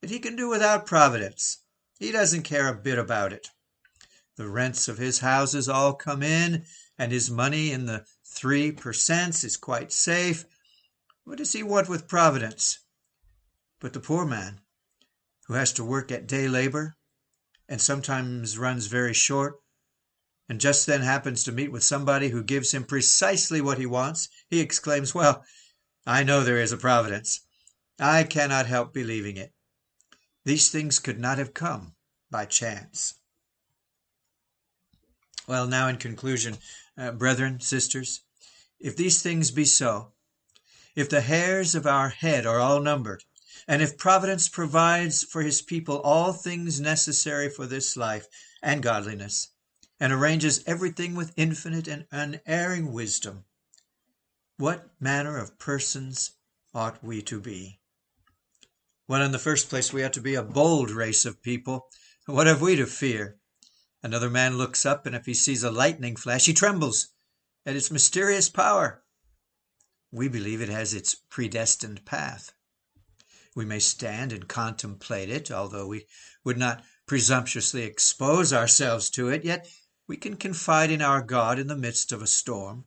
that 0.00 0.10
he 0.10 0.20
can 0.20 0.36
do 0.36 0.48
without 0.48 0.86
providence. 0.86 1.58
He 1.98 2.12
doesn't 2.12 2.44
care 2.44 2.68
a 2.68 2.74
bit 2.74 2.98
about 2.98 3.32
it. 3.32 3.48
The 4.36 4.48
rents 4.48 4.86
of 4.86 4.98
his 4.98 5.18
houses 5.18 5.68
all 5.68 5.94
come 5.94 6.22
in, 6.22 6.64
and 6.96 7.10
his 7.10 7.28
money 7.28 7.72
in 7.72 7.86
the 7.86 8.04
three 8.30 8.70
per 8.70 8.92
cents 8.92 9.44
is 9.44 9.56
quite 9.56 9.92
safe. 9.92 10.44
What 11.24 11.38
does 11.38 11.52
he 11.52 11.62
want 11.62 11.88
with 11.88 12.08
providence? 12.08 12.78
But 13.80 13.92
the 13.92 14.00
poor 14.00 14.24
man, 14.24 14.60
who 15.46 15.54
has 15.54 15.72
to 15.74 15.84
work 15.84 16.12
at 16.12 16.26
day 16.26 16.48
labor, 16.48 16.96
and 17.68 17.80
sometimes 17.80 18.56
runs 18.56 18.86
very 18.86 19.14
short, 19.14 19.56
and 20.48 20.60
just 20.60 20.86
then 20.86 21.02
happens 21.02 21.44
to 21.44 21.52
meet 21.52 21.72
with 21.72 21.84
somebody 21.84 22.28
who 22.28 22.42
gives 22.42 22.72
him 22.72 22.84
precisely 22.84 23.60
what 23.60 23.78
he 23.78 23.86
wants, 23.86 24.28
he 24.48 24.60
exclaims, 24.60 25.14
Well, 25.14 25.44
I 26.06 26.24
know 26.24 26.42
there 26.42 26.58
is 26.58 26.72
a 26.72 26.76
providence. 26.76 27.40
I 27.98 28.24
cannot 28.24 28.66
help 28.66 28.92
believing 28.92 29.36
it. 29.36 29.52
These 30.44 30.70
things 30.70 30.98
could 30.98 31.20
not 31.20 31.38
have 31.38 31.54
come 31.54 31.94
by 32.30 32.46
chance. 32.46 33.14
Well, 35.46 35.66
now 35.66 35.88
in 35.88 35.96
conclusion, 35.96 36.58
uh, 37.00 37.10
brethren, 37.12 37.58
sisters, 37.60 38.20
if 38.78 38.94
these 38.94 39.22
things 39.22 39.50
be 39.50 39.64
so, 39.64 40.12
if 40.94 41.08
the 41.08 41.22
hairs 41.22 41.74
of 41.74 41.86
our 41.86 42.10
head 42.10 42.44
are 42.44 42.60
all 42.60 42.80
numbered, 42.80 43.24
and 43.66 43.80
if 43.80 43.96
Providence 43.96 44.48
provides 44.48 45.24
for 45.24 45.42
his 45.42 45.62
people 45.62 46.00
all 46.00 46.32
things 46.32 46.78
necessary 46.80 47.48
for 47.48 47.66
this 47.66 47.96
life 47.96 48.26
and 48.62 48.82
godliness, 48.82 49.48
and 49.98 50.12
arranges 50.12 50.62
everything 50.66 51.14
with 51.14 51.32
infinite 51.36 51.88
and 51.88 52.06
unerring 52.10 52.92
wisdom, 52.92 53.44
what 54.58 54.90
manner 55.00 55.38
of 55.38 55.58
persons 55.58 56.32
ought 56.74 57.02
we 57.02 57.22
to 57.22 57.40
be? 57.40 57.80
Well, 59.08 59.22
in 59.22 59.32
the 59.32 59.38
first 59.38 59.70
place, 59.70 59.90
we 59.92 60.04
ought 60.04 60.12
to 60.12 60.20
be 60.20 60.34
a 60.34 60.42
bold 60.42 60.90
race 60.90 61.24
of 61.24 61.42
people. 61.42 61.88
What 62.26 62.46
have 62.46 62.60
we 62.60 62.76
to 62.76 62.86
fear? 62.86 63.39
Another 64.02 64.30
man 64.30 64.56
looks 64.56 64.86
up, 64.86 65.06
and 65.06 65.14
if 65.14 65.26
he 65.26 65.34
sees 65.34 65.62
a 65.62 65.70
lightning 65.70 66.16
flash, 66.16 66.46
he 66.46 66.54
trembles 66.54 67.08
at 67.66 67.76
its 67.76 67.90
mysterious 67.90 68.48
power. 68.48 69.02
We 70.10 70.28
believe 70.28 70.60
it 70.60 70.68
has 70.70 70.94
its 70.94 71.14
predestined 71.14 72.04
path. 72.04 72.52
We 73.54 73.64
may 73.64 73.78
stand 73.78 74.32
and 74.32 74.48
contemplate 74.48 75.28
it, 75.28 75.50
although 75.50 75.86
we 75.86 76.06
would 76.44 76.56
not 76.56 76.82
presumptuously 77.06 77.82
expose 77.82 78.52
ourselves 78.52 79.10
to 79.10 79.28
it, 79.28 79.44
yet 79.44 79.68
we 80.06 80.16
can 80.16 80.36
confide 80.36 80.90
in 80.90 81.02
our 81.02 81.22
God 81.22 81.58
in 81.58 81.66
the 81.66 81.76
midst 81.76 82.12
of 82.12 82.22
a 82.22 82.26
storm. 82.26 82.86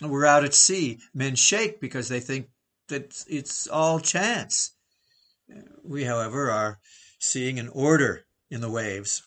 We're 0.00 0.24
out 0.24 0.44
at 0.44 0.54
sea. 0.54 1.00
Men 1.12 1.34
shake 1.34 1.80
because 1.80 2.08
they 2.08 2.20
think 2.20 2.48
that 2.88 3.24
it's 3.28 3.66
all 3.66 4.00
chance. 4.00 4.72
We, 5.82 6.04
however, 6.04 6.50
are 6.50 6.80
seeing 7.18 7.58
an 7.58 7.68
order 7.68 8.24
in 8.50 8.60
the 8.60 8.70
waves. 8.70 9.22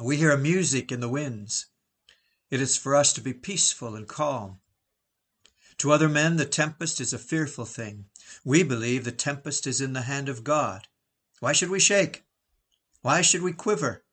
We 0.00 0.16
hear 0.16 0.32
a 0.32 0.38
music 0.38 0.90
in 0.90 0.98
the 0.98 1.08
winds. 1.08 1.66
It 2.50 2.60
is 2.60 2.76
for 2.76 2.96
us 2.96 3.12
to 3.12 3.20
be 3.20 3.32
peaceful 3.32 3.94
and 3.94 4.08
calm. 4.08 4.58
To 5.78 5.92
other 5.92 6.08
men, 6.08 6.36
the 6.36 6.44
tempest 6.44 7.00
is 7.00 7.12
a 7.12 7.18
fearful 7.18 7.64
thing. 7.64 8.06
We 8.44 8.64
believe 8.64 9.04
the 9.04 9.12
tempest 9.12 9.68
is 9.68 9.80
in 9.80 9.92
the 9.92 10.02
hand 10.02 10.28
of 10.28 10.42
God. 10.42 10.88
Why 11.38 11.52
should 11.52 11.70
we 11.70 11.78
shake? 11.78 12.24
Why 13.02 13.22
should 13.22 13.42
we 13.42 13.52
quiver? 13.52 14.04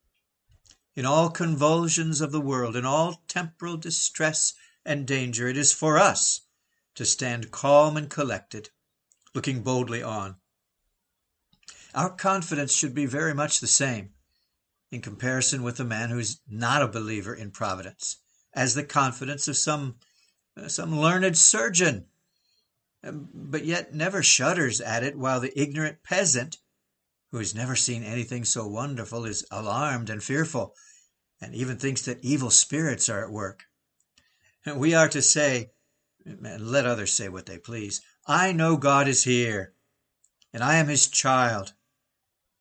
In 0.93 1.05
all 1.05 1.31
convulsions 1.31 2.21
of 2.21 2.31
the 2.31 2.41
world, 2.41 2.75
in 2.75 2.85
all 2.85 3.23
temporal 3.27 3.77
distress 3.77 4.53
and 4.85 5.07
danger, 5.07 5.47
it 5.47 5.57
is 5.57 5.73
for 5.73 5.97
us 5.97 6.41
to 6.93 7.05
stand 7.05 7.49
calm 7.49 7.97
and 7.97 8.07
collected, 8.07 8.69
looking 9.33 9.63
boldly 9.63 10.03
on. 10.03 10.35
Our 11.95 12.11
confidence 12.11 12.75
should 12.75 12.93
be 12.93 13.07
very 13.07 13.33
much 13.33 13.59
the 13.59 13.67
same 13.67 14.13
in 14.91 15.01
comparison 15.01 15.63
with 15.63 15.77
the 15.77 15.85
man 15.85 16.09
who 16.09 16.19
is 16.19 16.41
not 16.47 16.81
a 16.81 16.87
believer 16.87 17.33
in 17.33 17.49
providence, 17.49 18.17
as 18.53 18.75
the 18.75 18.83
confidence 18.83 19.47
of 19.47 19.55
some 19.55 19.95
uh, 20.57 20.67
some 20.67 20.99
learned 20.99 21.37
surgeon, 21.37 22.05
um, 23.03 23.29
but 23.33 23.63
yet 23.63 23.93
never 23.95 24.21
shudders 24.21 24.81
at 24.81 25.01
it, 25.01 25.17
while 25.17 25.39
the 25.39 25.57
ignorant 25.59 26.03
peasant, 26.03 26.57
who 27.31 27.37
has 27.37 27.55
never 27.55 27.75
seen 27.75 28.03
anything 28.03 28.43
so 28.43 28.67
wonderful, 28.67 29.25
is 29.25 29.45
alarmed 29.49 30.09
and 30.09 30.21
fearful, 30.21 30.75
and 31.39 31.55
even 31.55 31.77
thinks 31.77 32.01
that 32.01 32.23
evil 32.23 32.49
spirits 32.49 33.07
are 33.07 33.23
at 33.23 33.31
work. 33.31 33.63
And 34.65 34.77
we 34.79 34.93
are 34.93 35.07
to 35.07 35.21
say, 35.21 35.71
and 36.25 36.69
let 36.69 36.85
others 36.85 37.13
say 37.13 37.29
what 37.29 37.45
they 37.45 37.57
please, 37.57 38.01
I 38.27 38.51
know 38.51 38.75
God 38.75 39.07
is 39.07 39.23
here, 39.23 39.73
and 40.53 40.61
I 40.61 40.75
am 40.75 40.89
his 40.89 41.07
child, 41.07 41.73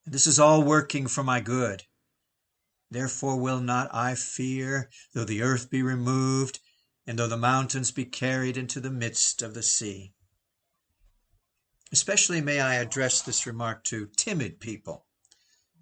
and 0.05 0.15
this 0.15 0.29
is 0.29 0.39
all 0.39 0.63
working 0.63 1.09
for 1.09 1.25
my 1.25 1.41
good. 1.41 1.83
Therefore 2.93 3.37
will 3.37 3.61
not 3.61 3.95
I 3.95 4.17
fear, 4.17 4.91
though 5.13 5.25
the 5.25 5.43
earth 5.43 5.71
be 5.71 5.81
removed, 5.81 6.59
and 7.07 7.19
though 7.19 7.29
the 7.29 7.37
mountains 7.37 7.93
be 7.93 8.05
carried 8.05 8.57
into 8.57 8.81
the 8.81 8.91
midst 8.91 9.43
of 9.43 9.55
the 9.55 9.63
sea. 9.63 10.13
Especially 11.93 12.41
may 12.41 12.61
I 12.61 12.75
address 12.75 13.23
this 13.23 13.47
remark 13.47 13.85
to 13.85 14.11
timid 14.17 14.59
people. 14.59 15.07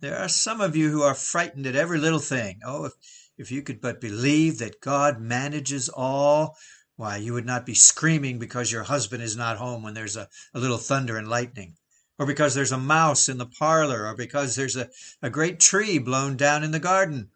There 0.01 0.19
are 0.19 0.29
some 0.29 0.61
of 0.61 0.77
you 0.77 0.91
who 0.91 1.03
are 1.03 1.15
frightened 1.15 1.67
at 1.67 1.75
every 1.75 1.99
little 1.99 2.19
thing. 2.19 2.61
Oh, 2.63 2.85
if, 2.85 2.93
if 3.39 3.51
you 3.51 3.63
could 3.63 3.81
but 3.81 4.01
believe 4.03 4.59
that 4.59 4.81
God 4.81 5.19
manages 5.19 5.89
all, 5.89 6.59
why, 6.97 7.17
you 7.17 7.33
would 7.33 7.47
not 7.47 7.65
be 7.65 7.75
screaming 7.75 8.39
because 8.39 8.71
your 8.71 8.85
husband 8.85 9.23
is 9.23 9.37
not 9.37 9.57
home 9.57 9.83
when 9.83 9.95
there's 9.95 10.17
a, 10.17 10.29
a 10.53 10.61
little 10.61 10.79
thunder 10.79 11.17
and 11.17 11.29
lightning 11.29 11.77
or 12.19 12.27
because 12.27 12.55
there's 12.55 12.73
a 12.73 12.79
mouse 12.79 13.29
in 13.29 13.39
the 13.39 13.47
parlor, 13.47 14.07
or 14.07 14.15
because 14.15 14.57
there's 14.57 14.77
a, 14.77 14.89
a 15.23 15.31
great 15.31 15.61
tree 15.61 15.99
blown 15.99 16.37
down 16.37 16.65
in 16.65 16.73
the 16.73 16.81
garden. 16.81 17.31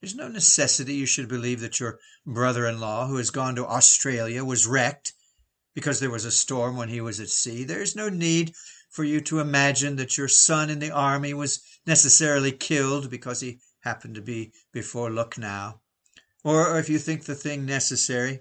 There's 0.00 0.14
no 0.14 0.28
necessity 0.28 0.94
you 0.94 1.06
should 1.06 1.28
believe 1.28 1.60
that 1.60 1.80
your 1.80 1.98
brother 2.24 2.66
in 2.66 2.80
law, 2.80 3.06
who 3.06 3.16
has 3.16 3.30
gone 3.30 3.56
to 3.56 3.66
Australia, 3.66 4.44
was 4.44 4.66
wrecked 4.66 5.12
because 5.74 6.00
there 6.00 6.10
was 6.10 6.24
a 6.24 6.30
storm 6.30 6.76
when 6.76 6.88
he 6.88 7.00
was 7.00 7.20
at 7.20 7.28
sea. 7.28 7.64
There's 7.64 7.96
no 7.96 8.08
need 8.08 8.54
for 8.90 9.04
you 9.04 9.20
to 9.22 9.40
imagine 9.40 9.96
that 9.96 10.16
your 10.16 10.28
son 10.28 10.70
in 10.70 10.78
the 10.78 10.90
army 10.90 11.34
was 11.34 11.60
necessarily 11.86 12.52
killed 12.52 13.10
because 13.10 13.40
he 13.40 13.60
happened 13.80 14.14
to 14.14 14.22
be 14.22 14.52
before 14.72 15.10
Lucknow. 15.10 15.80
Or 16.42 16.78
if 16.78 16.88
you 16.88 16.98
think 16.98 17.24
the 17.24 17.34
thing 17.34 17.66
necessary, 17.66 18.40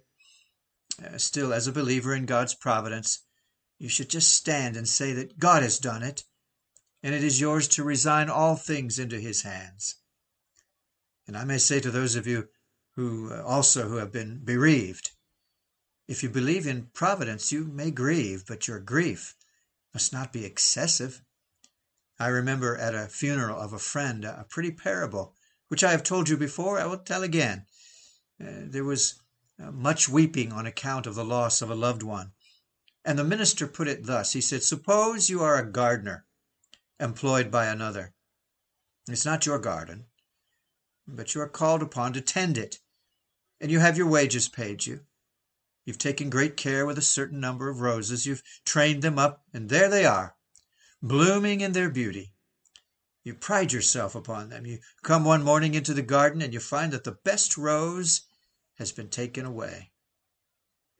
uh, 1.03 1.17
still, 1.17 1.53
as 1.53 1.67
a 1.67 1.71
believer 1.71 2.15
in 2.15 2.25
God's 2.25 2.53
providence, 2.53 3.19
you 3.79 3.87
should 3.89 4.09
just 4.09 4.35
stand 4.35 4.75
and 4.75 4.87
say 4.87 5.13
that 5.13 5.39
God 5.39 5.63
has 5.63 5.79
done 5.79 6.03
it, 6.03 6.25
and 7.01 7.15
it 7.15 7.23
is 7.23 7.39
yours 7.39 7.67
to 7.69 7.83
resign 7.83 8.29
all 8.29 8.55
things 8.55 8.99
into 8.99 9.19
his 9.19 9.41
hands. 9.43 9.95
And 11.25 11.37
I 11.37 11.45
may 11.45 11.57
say 11.57 11.79
to 11.79 11.89
those 11.89 12.15
of 12.15 12.27
you 12.27 12.49
who 12.95 13.33
uh, 13.33 13.41
also 13.43 13.87
who 13.87 13.95
have 13.95 14.11
been 14.11 14.41
bereaved, 14.43 15.11
if 16.07 16.23
you 16.23 16.29
believe 16.29 16.67
in 16.67 16.89
providence, 16.93 17.51
you 17.51 17.65
may 17.65 17.91
grieve, 17.91 18.43
but 18.47 18.67
your 18.67 18.79
grief 18.79 19.35
must 19.93 20.11
not 20.11 20.33
be 20.33 20.43
excessive. 20.43 21.21
I 22.19 22.27
remember 22.27 22.75
at 22.75 22.95
a 22.95 23.07
funeral 23.07 23.61
of 23.61 23.71
a 23.71 23.79
friend 23.79 24.25
a 24.25 24.45
pretty 24.49 24.71
parable, 24.71 25.35
which 25.69 25.83
I 25.83 25.91
have 25.91 26.03
told 26.03 26.27
you 26.27 26.35
before, 26.35 26.79
I 26.79 26.85
will 26.85 26.97
tell 26.97 27.23
again. 27.23 27.65
Uh, 28.41 28.65
there 28.65 28.83
was 28.83 29.21
uh, 29.63 29.71
much 29.71 30.09
weeping 30.09 30.51
on 30.51 30.65
account 30.65 31.07
of 31.07 31.15
the 31.15 31.23
loss 31.23 31.61
of 31.61 31.69
a 31.69 31.75
loved 31.75 32.03
one. 32.03 32.33
And 33.09 33.17
the 33.17 33.23
minister 33.23 33.65
put 33.65 33.87
it 33.87 34.05
thus 34.05 34.33
He 34.33 34.41
said, 34.41 34.61
Suppose 34.61 35.31
you 35.31 35.41
are 35.41 35.57
a 35.57 35.65
gardener 35.65 36.27
employed 36.99 37.49
by 37.49 37.65
another. 37.65 38.13
It's 39.07 39.25
not 39.25 39.47
your 39.47 39.57
garden, 39.57 40.05
but 41.07 41.33
you 41.33 41.41
are 41.41 41.49
called 41.49 41.81
upon 41.81 42.13
to 42.13 42.21
tend 42.21 42.55
it, 42.55 42.77
and 43.59 43.71
you 43.71 43.79
have 43.79 43.97
your 43.97 44.05
wages 44.05 44.47
paid 44.47 44.85
you. 44.85 45.07
You've 45.85 45.97
taken 45.97 46.29
great 46.29 46.55
care 46.55 46.85
with 46.85 46.99
a 46.99 47.01
certain 47.01 47.39
number 47.39 47.67
of 47.67 47.81
roses. 47.81 48.27
You've 48.27 48.43
trained 48.63 49.01
them 49.01 49.17
up, 49.17 49.43
and 49.51 49.69
there 49.69 49.89
they 49.89 50.05
are, 50.05 50.35
blooming 51.01 51.61
in 51.61 51.71
their 51.71 51.89
beauty. 51.89 52.35
You 53.23 53.33
pride 53.33 53.73
yourself 53.73 54.13
upon 54.13 54.49
them. 54.49 54.67
You 54.67 54.81
come 55.01 55.25
one 55.25 55.41
morning 55.41 55.73
into 55.73 55.95
the 55.95 56.03
garden 56.03 56.43
and 56.43 56.53
you 56.53 56.59
find 56.59 56.93
that 56.93 57.05
the 57.05 57.17
best 57.23 57.57
rose 57.57 58.21
has 58.75 58.91
been 58.91 59.09
taken 59.09 59.47
away. 59.47 59.93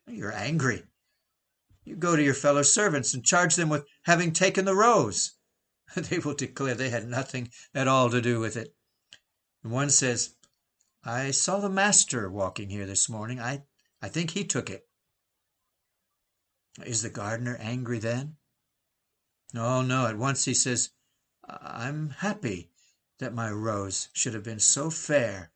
You're 0.07 0.33
angry. 0.33 0.88
You 1.83 1.95
go 1.95 2.15
to 2.15 2.23
your 2.23 2.33
fellow 2.33 2.61
servants 2.61 3.13
and 3.13 3.23
charge 3.23 3.55
them 3.55 3.69
with 3.69 3.85
having 4.03 4.31
taken 4.31 4.65
the 4.65 4.75
rose. 4.75 5.33
They 5.95 6.19
will 6.19 6.35
declare 6.35 6.75
they 6.75 6.91
had 6.91 7.07
nothing 7.07 7.51
at 7.73 7.87
all 7.87 8.11
to 8.11 8.21
do 8.21 8.39
with 8.39 8.55
it. 8.55 8.75
And 9.63 9.71
one 9.71 9.89
says, 9.89 10.35
I 11.03 11.31
saw 11.31 11.59
the 11.59 11.69
master 11.69 12.29
walking 12.29 12.69
here 12.69 12.85
this 12.85 13.09
morning. 13.09 13.39
I, 13.39 13.63
I 14.01 14.09
think 14.09 14.31
he 14.31 14.43
took 14.43 14.69
it. 14.69 14.87
Is 16.85 17.01
the 17.01 17.09
gardener 17.09 17.57
angry 17.59 17.97
then? 17.97 18.37
No, 19.53 19.81
no. 19.81 20.05
At 20.05 20.17
once 20.17 20.45
he 20.45 20.53
says, 20.53 20.91
I'm 21.47 22.11
happy 22.11 22.69
that 23.17 23.33
my 23.33 23.49
rose 23.49 24.09
should 24.13 24.33
have 24.33 24.43
been 24.43 24.59
so 24.59 24.89
fair 24.89 25.51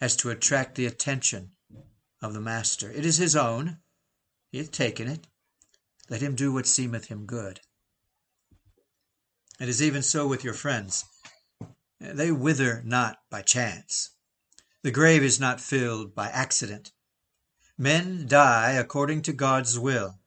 as 0.00 0.14
to 0.16 0.30
attract 0.30 0.74
the 0.74 0.86
attention 0.86 1.52
of 2.20 2.34
the 2.34 2.40
master. 2.40 2.90
It 2.90 3.06
is 3.06 3.16
his 3.16 3.34
own. 3.34 3.78
He 4.52 4.58
hath 4.58 4.70
taken 4.70 5.08
it. 5.08 5.26
Let 6.10 6.20
him 6.20 6.34
do 6.34 6.52
what 6.52 6.66
seemeth 6.66 7.06
him 7.06 7.26
good. 7.26 7.60
It 9.60 9.68
is 9.68 9.82
even 9.82 10.02
so 10.02 10.26
with 10.26 10.44
your 10.44 10.54
friends. 10.54 11.04
They 12.00 12.30
wither 12.30 12.82
not 12.84 13.18
by 13.30 13.42
chance. 13.42 14.10
The 14.82 14.90
grave 14.90 15.22
is 15.22 15.40
not 15.40 15.60
filled 15.60 16.14
by 16.14 16.28
accident. 16.28 16.92
Men 17.78 18.26
die 18.26 18.72
according 18.72 19.22
to 19.22 19.32
God's 19.32 19.78
will. 19.78 20.20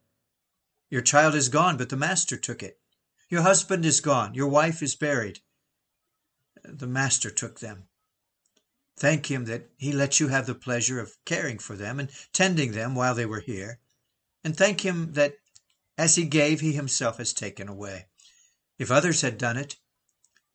Your 0.89 1.01
child 1.01 1.35
is 1.35 1.49
gone, 1.49 1.77
but 1.77 1.89
the 1.89 1.97
Master 1.97 2.37
took 2.37 2.63
it. 2.63 2.79
Your 3.29 3.41
husband 3.41 3.85
is 3.85 3.99
gone. 3.99 4.33
Your 4.33 4.47
wife 4.47 4.81
is 4.81 4.95
buried. 4.95 5.41
The 6.63 6.87
Master 6.87 7.29
took 7.29 7.59
them. 7.59 7.87
Thank 8.95 9.29
Him 9.29 9.45
that 9.45 9.69
He 9.77 9.91
let 9.91 10.19
you 10.19 10.29
have 10.29 10.47
the 10.47 10.55
pleasure 10.55 10.99
of 10.99 11.17
caring 11.25 11.59
for 11.59 11.75
them 11.75 11.99
and 11.99 12.09
tending 12.33 12.71
them 12.71 12.95
while 12.95 13.13
they 13.13 13.25
were 13.25 13.41
here. 13.41 13.79
And 14.43 14.57
thank 14.57 14.81
Him 14.81 15.13
that 15.13 15.35
as 15.97 16.15
he 16.15 16.25
gave, 16.25 16.59
he 16.59 16.73
himself 16.73 17.17
has 17.17 17.33
taken 17.33 17.67
away. 17.67 18.07
If 18.77 18.91
others 18.91 19.21
had 19.21 19.37
done 19.37 19.57
it, 19.57 19.77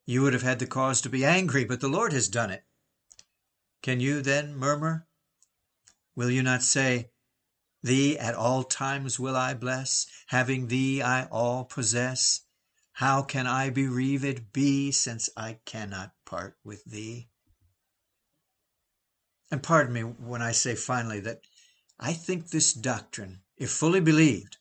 you 0.06 0.22
would 0.22 0.32
have 0.32 0.42
had 0.42 0.58
the 0.58 0.66
cause 0.66 1.00
to 1.00 1.08
be 1.08 1.24
angry, 1.24 1.64
but 1.64 1.80
the 1.80 1.88
Lord 1.88 2.12
has 2.12 2.28
done 2.28 2.50
it. 2.50 2.64
Can 3.82 4.00
you 4.00 4.22
then 4.22 4.54
murmur? 4.54 5.08
Will 6.14 6.30
you 6.30 6.42
not 6.42 6.62
say, 6.62 7.10
Thee 7.82 8.16
at 8.16 8.36
all 8.36 8.62
times 8.62 9.18
will 9.18 9.36
I 9.36 9.54
bless, 9.54 10.06
having 10.28 10.68
thee 10.68 11.02
I 11.02 11.24
all 11.26 11.64
possess? 11.64 12.42
How 12.92 13.22
can 13.22 13.46
I 13.46 13.70
bereaved 13.70 14.52
be, 14.52 14.92
since 14.92 15.28
I 15.36 15.58
cannot 15.64 16.12
part 16.24 16.56
with 16.62 16.84
thee? 16.84 17.28
And 19.50 19.62
pardon 19.62 19.92
me 19.92 20.02
when 20.02 20.42
I 20.42 20.52
say 20.52 20.76
finally 20.76 21.20
that 21.20 21.40
I 21.98 22.12
think 22.12 22.50
this 22.50 22.72
doctrine, 22.72 23.42
if 23.56 23.70
fully 23.70 24.00
believed, 24.00 24.58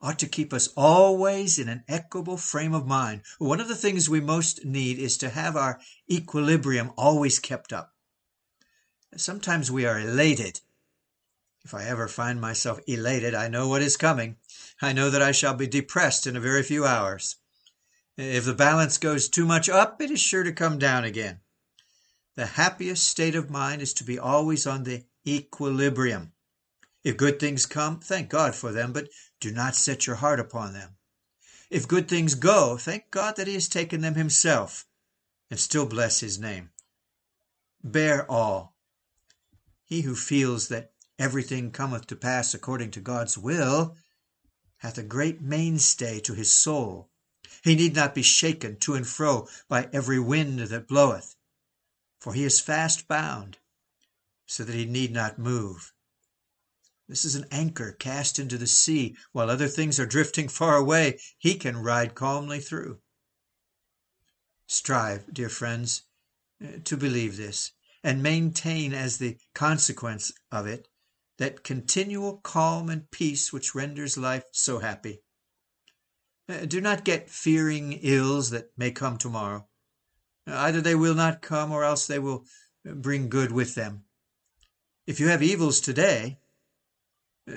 ought 0.00 0.18
to 0.18 0.28
keep 0.28 0.52
us 0.52 0.68
always 0.76 1.58
in 1.58 1.68
an 1.68 1.84
equable 1.88 2.36
frame 2.36 2.74
of 2.74 2.86
mind. 2.86 3.22
One 3.38 3.60
of 3.60 3.68
the 3.68 3.74
things 3.74 4.08
we 4.08 4.20
most 4.20 4.64
need 4.64 4.98
is 4.98 5.16
to 5.18 5.30
have 5.30 5.56
our 5.56 5.80
equilibrium 6.10 6.92
always 6.96 7.38
kept 7.38 7.72
up. 7.72 7.94
Sometimes 9.16 9.70
we 9.70 9.86
are 9.86 9.98
elated. 9.98 10.60
If 11.64 11.74
I 11.74 11.84
ever 11.84 12.06
find 12.06 12.40
myself 12.40 12.78
elated, 12.86 13.34
I 13.34 13.48
know 13.48 13.68
what 13.68 13.82
is 13.82 13.96
coming. 13.96 14.36
I 14.80 14.92
know 14.92 15.10
that 15.10 15.22
I 15.22 15.32
shall 15.32 15.54
be 15.54 15.66
depressed 15.66 16.26
in 16.26 16.36
a 16.36 16.40
very 16.40 16.62
few 16.62 16.84
hours. 16.84 17.36
If 18.16 18.44
the 18.44 18.54
balance 18.54 18.98
goes 18.98 19.28
too 19.28 19.44
much 19.44 19.68
up, 19.68 20.00
it 20.00 20.10
is 20.10 20.20
sure 20.20 20.42
to 20.42 20.52
come 20.52 20.78
down 20.78 21.04
again. 21.04 21.40
The 22.34 22.46
happiest 22.46 23.08
state 23.08 23.34
of 23.34 23.50
mind 23.50 23.82
is 23.82 23.94
to 23.94 24.04
be 24.04 24.18
always 24.18 24.66
on 24.66 24.84
the 24.84 25.04
equilibrium. 25.26 26.32
If 27.06 27.16
good 27.16 27.38
things 27.38 27.66
come, 27.66 28.00
thank 28.00 28.28
God 28.30 28.56
for 28.56 28.72
them, 28.72 28.92
but 28.92 29.08
do 29.38 29.52
not 29.52 29.76
set 29.76 30.08
your 30.08 30.16
heart 30.16 30.40
upon 30.40 30.72
them. 30.72 30.96
If 31.70 31.86
good 31.86 32.08
things 32.08 32.34
go, 32.34 32.76
thank 32.76 33.12
God 33.12 33.36
that 33.36 33.46
He 33.46 33.54
has 33.54 33.68
taken 33.68 34.00
them 34.00 34.16
Himself, 34.16 34.88
and 35.48 35.60
still 35.60 35.86
bless 35.86 36.18
His 36.18 36.36
name. 36.36 36.70
Bear 37.84 38.28
all. 38.28 38.74
He 39.84 40.00
who 40.00 40.16
feels 40.16 40.66
that 40.66 40.94
everything 41.16 41.70
cometh 41.70 42.08
to 42.08 42.16
pass 42.16 42.54
according 42.54 42.90
to 42.90 43.00
God's 43.00 43.38
will 43.38 43.96
hath 44.78 44.98
a 44.98 45.04
great 45.04 45.40
mainstay 45.40 46.18
to 46.18 46.34
his 46.34 46.52
soul. 46.52 47.08
He 47.62 47.76
need 47.76 47.94
not 47.94 48.16
be 48.16 48.22
shaken 48.22 48.80
to 48.80 48.94
and 48.94 49.06
fro 49.06 49.46
by 49.68 49.88
every 49.92 50.18
wind 50.18 50.58
that 50.58 50.88
bloweth, 50.88 51.36
for 52.18 52.32
he 52.32 52.42
is 52.42 52.58
fast 52.58 53.06
bound, 53.06 53.58
so 54.44 54.64
that 54.64 54.74
he 54.74 54.86
need 54.86 55.12
not 55.12 55.38
move. 55.38 55.92
This 57.08 57.24
is 57.24 57.36
an 57.36 57.46
anchor 57.52 57.92
cast 57.92 58.38
into 58.38 58.58
the 58.58 58.66
sea 58.66 59.16
while 59.32 59.48
other 59.48 59.68
things 59.68 60.00
are 60.00 60.06
drifting 60.06 60.48
far 60.48 60.76
away. 60.76 61.20
He 61.38 61.54
can 61.54 61.76
ride 61.76 62.14
calmly 62.14 62.60
through. 62.60 63.00
Strive, 64.66 65.32
dear 65.32 65.48
friends, 65.48 66.02
eh, 66.60 66.78
to 66.84 66.96
believe 66.96 67.36
this 67.36 67.72
and 68.02 68.22
maintain 68.22 68.92
as 68.92 69.18
the 69.18 69.38
consequence 69.54 70.32
of 70.50 70.66
it 70.66 70.88
that 71.38 71.62
continual 71.62 72.38
calm 72.38 72.88
and 72.88 73.10
peace 73.10 73.52
which 73.52 73.74
renders 73.74 74.16
life 74.16 74.44
so 74.52 74.78
happy. 74.80 75.22
Eh, 76.48 76.66
do 76.66 76.80
not 76.80 77.04
get 77.04 77.30
fearing 77.30 77.92
ills 77.92 78.50
that 78.50 78.70
may 78.76 78.90
come 78.90 79.16
tomorrow. 79.16 79.68
Either 80.46 80.80
they 80.80 80.94
will 80.94 81.14
not 81.14 81.42
come 81.42 81.72
or 81.72 81.84
else 81.84 82.06
they 82.06 82.18
will 82.18 82.46
bring 82.84 83.28
good 83.28 83.52
with 83.52 83.74
them. 83.74 84.04
If 85.06 85.20
you 85.20 85.28
have 85.28 85.42
evils 85.42 85.80
today, 85.80 86.38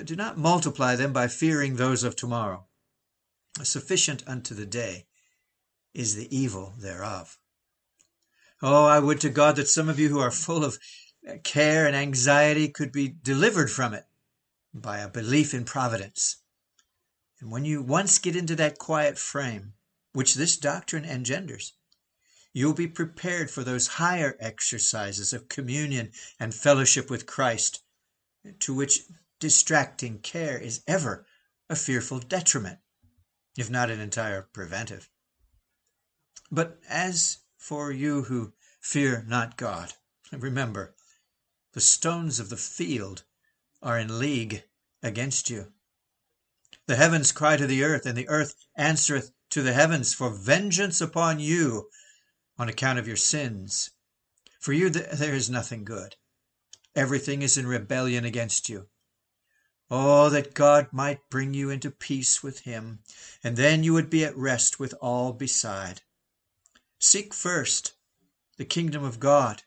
do 0.04 0.15
not 0.15 0.38
multiply 0.38 0.95
them 0.95 1.12
by 1.13 1.28
fearing 1.28 1.75
those 1.75 2.04
of 2.04 2.15
tomorrow. 2.15 2.65
Sufficient 3.63 4.23
unto 4.28 4.54
the 4.54 4.65
day 4.65 5.08
is 5.93 6.15
the 6.15 6.36
evil 6.36 6.73
thereof. 6.78 7.39
Oh, 8.62 8.86
I 8.86 8.99
would 8.99 9.19
to 9.21 9.30
God 9.30 9.56
that 9.56 9.67
some 9.67 9.89
of 9.89 9.99
you 9.99 10.10
who 10.10 10.19
are 10.19 10.32
full 10.32 10.63
of 10.63 10.80
care 11.43 11.88
and 11.88 11.95
anxiety 11.95 12.67
could 12.67 12.91
be 12.91 13.08
delivered 13.08 13.71
from 13.71 13.93
it 13.93 14.06
by 14.73 14.99
a 14.99 15.10
belief 15.10 15.54
in 15.54 15.65
providence. 15.65 16.38
And 17.39 17.52
when 17.52 17.65
you 17.65 17.82
once 17.82 18.19
get 18.19 18.36
into 18.36 18.56
that 18.58 18.78
quiet 18.78 19.17
frame, 19.17 19.73
which 20.13 20.36
this 20.36 20.58
doctrine 20.58 21.06
engenders, 21.06 21.73
you'll 22.54 22.73
be 22.73 22.88
prepared 22.88 23.49
for 23.49 23.63
those 23.63 23.88
higher 23.88 24.36
exercises 24.39 25.34
of 25.34 25.47
communion 25.47 26.12
and 26.39 26.54
fellowship 26.54 27.10
with 27.10 27.25
Christ, 27.25 27.82
to 28.60 28.73
which 28.73 29.02
distracting 29.39 30.19
care 30.19 30.58
is 30.58 30.84
ever 30.88 31.25
a 31.69 31.75
fearful 31.75 32.19
detriment, 32.19 32.80
if 33.58 33.69
not 33.69 33.89
an 33.89 33.99
entire 33.99 34.41
preventive. 34.41 35.10
But 36.52 36.80
as 36.88 37.39
for 37.58 37.91
you 37.91 38.23
who 38.23 38.54
fear 38.82 39.23
not 39.28 39.58
God, 39.58 39.93
remember, 40.32 40.95
the 41.73 41.82
stones 41.82 42.39
of 42.39 42.49
the 42.49 42.58
field 42.58 43.23
are 43.82 43.97
in 43.97 44.19
league 44.19 44.63
against 45.02 45.49
you. 45.49 45.71
The 46.88 46.95
heavens 46.95 47.32
cry 47.32 47.56
to 47.58 47.67
the 47.67 47.84
earth, 47.84 48.06
and 48.06 48.17
the 48.17 48.28
earth 48.28 48.56
answereth 48.75 49.32
to 49.52 49.62
the 49.62 49.73
heavens 49.73 50.13
for 50.13 50.30
vengeance 50.30 51.02
upon 51.02 51.39
you 51.39 51.89
on 52.58 52.67
account 52.67 52.99
of 52.99 53.08
your 53.08 53.15
sins. 53.15 53.91
For 54.60 54.73
you 54.73 54.89
there 54.89 55.36
is 55.36 55.49
nothing 55.49 55.86
good. 55.86 56.15
Everything 56.95 57.41
is 57.41 57.58
in 57.58 57.67
rebellion 57.67 58.25
against 58.25 58.69
you. 58.69 58.89
Oh, 59.91 60.30
that 60.30 60.54
God 60.54 60.89
might 60.91 61.30
bring 61.30 61.54
you 61.54 61.69
into 61.69 61.89
peace 61.89 62.43
with 62.43 62.60
him, 62.60 62.99
and 63.43 63.58
then 63.58 63.84
you 63.84 63.93
would 63.93 64.10
be 64.10 64.23
at 64.23 64.38
rest 64.38 64.80
with 64.80 64.93
all 65.02 65.34
beside. 65.34 66.02
Seek 66.99 67.34
first 67.34 67.93
the 68.58 68.65
kingdom 68.65 69.04
of 69.04 69.19
God 69.19 69.63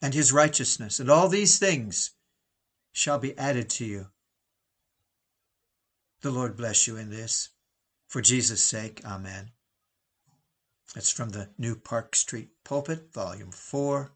and 0.00 0.14
his 0.14 0.32
righteousness, 0.32 0.98
and 0.98 1.10
all 1.10 1.28
these 1.28 1.58
things 1.58 2.12
shall 2.92 3.18
be 3.18 3.36
added 3.36 3.68
to 3.70 3.84
you. 3.84 4.06
The 6.22 6.30
Lord 6.30 6.56
bless 6.56 6.86
you 6.86 6.96
in 6.96 7.10
this. 7.10 7.50
For 8.06 8.22
Jesus' 8.22 8.64
sake, 8.64 9.04
Amen. 9.04 9.50
That's 10.94 11.10
from 11.10 11.30
the 11.30 11.50
New 11.58 11.74
Park 11.74 12.14
Street 12.14 12.50
Pulpit, 12.64 13.12
Volume 13.12 13.50
4, 13.50 14.12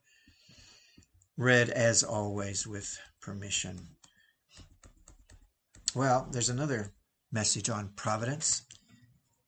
read 1.36 1.68
as 1.70 2.04
always 2.04 2.66
with 2.66 2.98
permission. 3.20 3.97
Well, 5.98 6.28
there's 6.30 6.48
another 6.48 6.92
message 7.32 7.68
on 7.68 7.90
providence. 7.96 8.62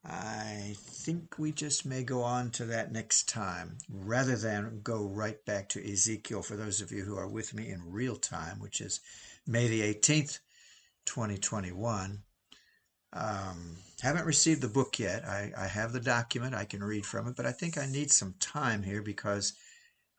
I 0.04 0.74
think 0.76 1.38
we 1.38 1.52
just 1.52 1.86
may 1.86 2.02
go 2.02 2.22
on 2.22 2.50
to 2.50 2.64
that 2.64 2.90
next 2.90 3.28
time 3.28 3.78
rather 3.88 4.34
than 4.34 4.80
go 4.82 5.06
right 5.06 5.36
back 5.44 5.68
to 5.68 5.92
Ezekiel 5.92 6.42
for 6.42 6.56
those 6.56 6.80
of 6.80 6.90
you 6.90 7.04
who 7.04 7.16
are 7.16 7.28
with 7.28 7.54
me 7.54 7.70
in 7.70 7.92
real 7.92 8.16
time, 8.16 8.58
which 8.58 8.80
is 8.80 8.98
May 9.46 9.68
the 9.68 9.82
18th, 9.94 10.40
2021. 11.06 12.24
Um, 13.12 13.76
haven't 14.00 14.26
received 14.26 14.60
the 14.60 14.66
book 14.66 14.98
yet. 14.98 15.24
I, 15.24 15.52
I 15.56 15.68
have 15.68 15.92
the 15.92 16.00
document. 16.00 16.56
I 16.56 16.64
can 16.64 16.82
read 16.82 17.06
from 17.06 17.28
it, 17.28 17.36
but 17.36 17.46
I 17.46 17.52
think 17.52 17.78
I 17.78 17.86
need 17.86 18.10
some 18.10 18.34
time 18.40 18.82
here 18.82 19.02
because 19.02 19.52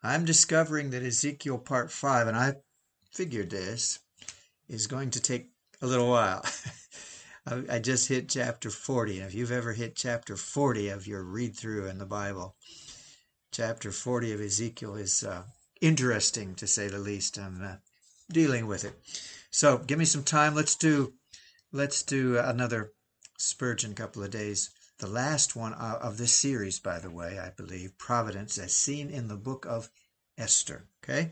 I'm 0.02 0.24
discovering 0.24 0.92
that 0.92 1.04
Ezekiel 1.04 1.58
part 1.58 1.92
5, 1.92 2.28
and 2.28 2.38
I 2.38 2.54
figured 3.12 3.50
this, 3.50 4.00
is 4.70 4.88
going 4.88 5.12
to 5.12 5.22
take 5.22 5.51
a 5.82 5.88
little 5.88 6.10
while. 6.10 6.46
I, 7.70 7.80
just 7.80 8.08
hit 8.08 8.30
chapter 8.30 8.70
40. 8.70 9.20
And 9.20 9.28
if 9.28 9.34
you've 9.34 9.52
ever 9.52 9.74
hit 9.74 9.96
chapter 9.96 10.38
40 10.38 10.90
of 10.90 11.08
your 11.08 11.24
read 11.24 11.56
through 11.56 11.88
in 11.88 11.98
the 11.98 12.06
Bible, 12.06 12.56
chapter 13.52 13.92
40 13.92 14.34
of 14.34 14.42
Ezekiel 14.42 14.96
is 14.96 15.24
uh, 15.24 15.44
interesting 15.82 16.54
to 16.56 16.68
say 16.68 16.88
the 16.88 17.00
least. 17.00 17.40
I'm 17.40 17.62
uh, 17.64 17.76
dealing 18.32 18.68
with 18.68 18.86
it. 18.86 18.94
So 19.50 19.80
give 19.80 19.98
me 19.98 20.06
some 20.06 20.24
time. 20.24 20.54
Let's 20.54 20.76
do 20.76 21.14
let's 21.72 22.04
do 22.04 22.38
another 22.38 22.94
Spurgeon 23.38 23.96
couple 23.96 24.24
of 24.24 24.30
days. 24.30 24.70
The 25.00 25.08
last 25.08 25.56
one 25.56 25.74
uh, 25.74 25.98
of 26.00 26.18
this 26.18 26.32
series, 26.32 26.80
by 26.80 27.00
the 27.00 27.10
way, 27.10 27.40
I 27.40 27.50
believe, 27.50 27.98
Providence 27.98 28.60
as 28.60 28.76
seen 28.76 29.10
in 29.10 29.30
the 29.30 29.36
book 29.36 29.66
of 29.66 29.90
Esther. 30.38 30.86
Okay? 31.04 31.32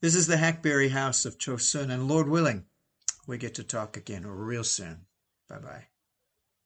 This 0.00 0.16
is 0.16 0.26
the 0.26 0.38
Hackberry 0.38 0.88
House 0.88 1.24
of 1.24 1.38
Chosun, 1.38 1.90
and 1.90 2.08
Lord 2.08 2.28
willing, 2.28 2.64
we 3.30 3.38
get 3.38 3.54
to 3.54 3.64
talk 3.64 3.96
again 3.96 4.26
real 4.26 4.64
soon. 4.64 5.06
Bye 5.48 5.60
bye. 5.60 5.89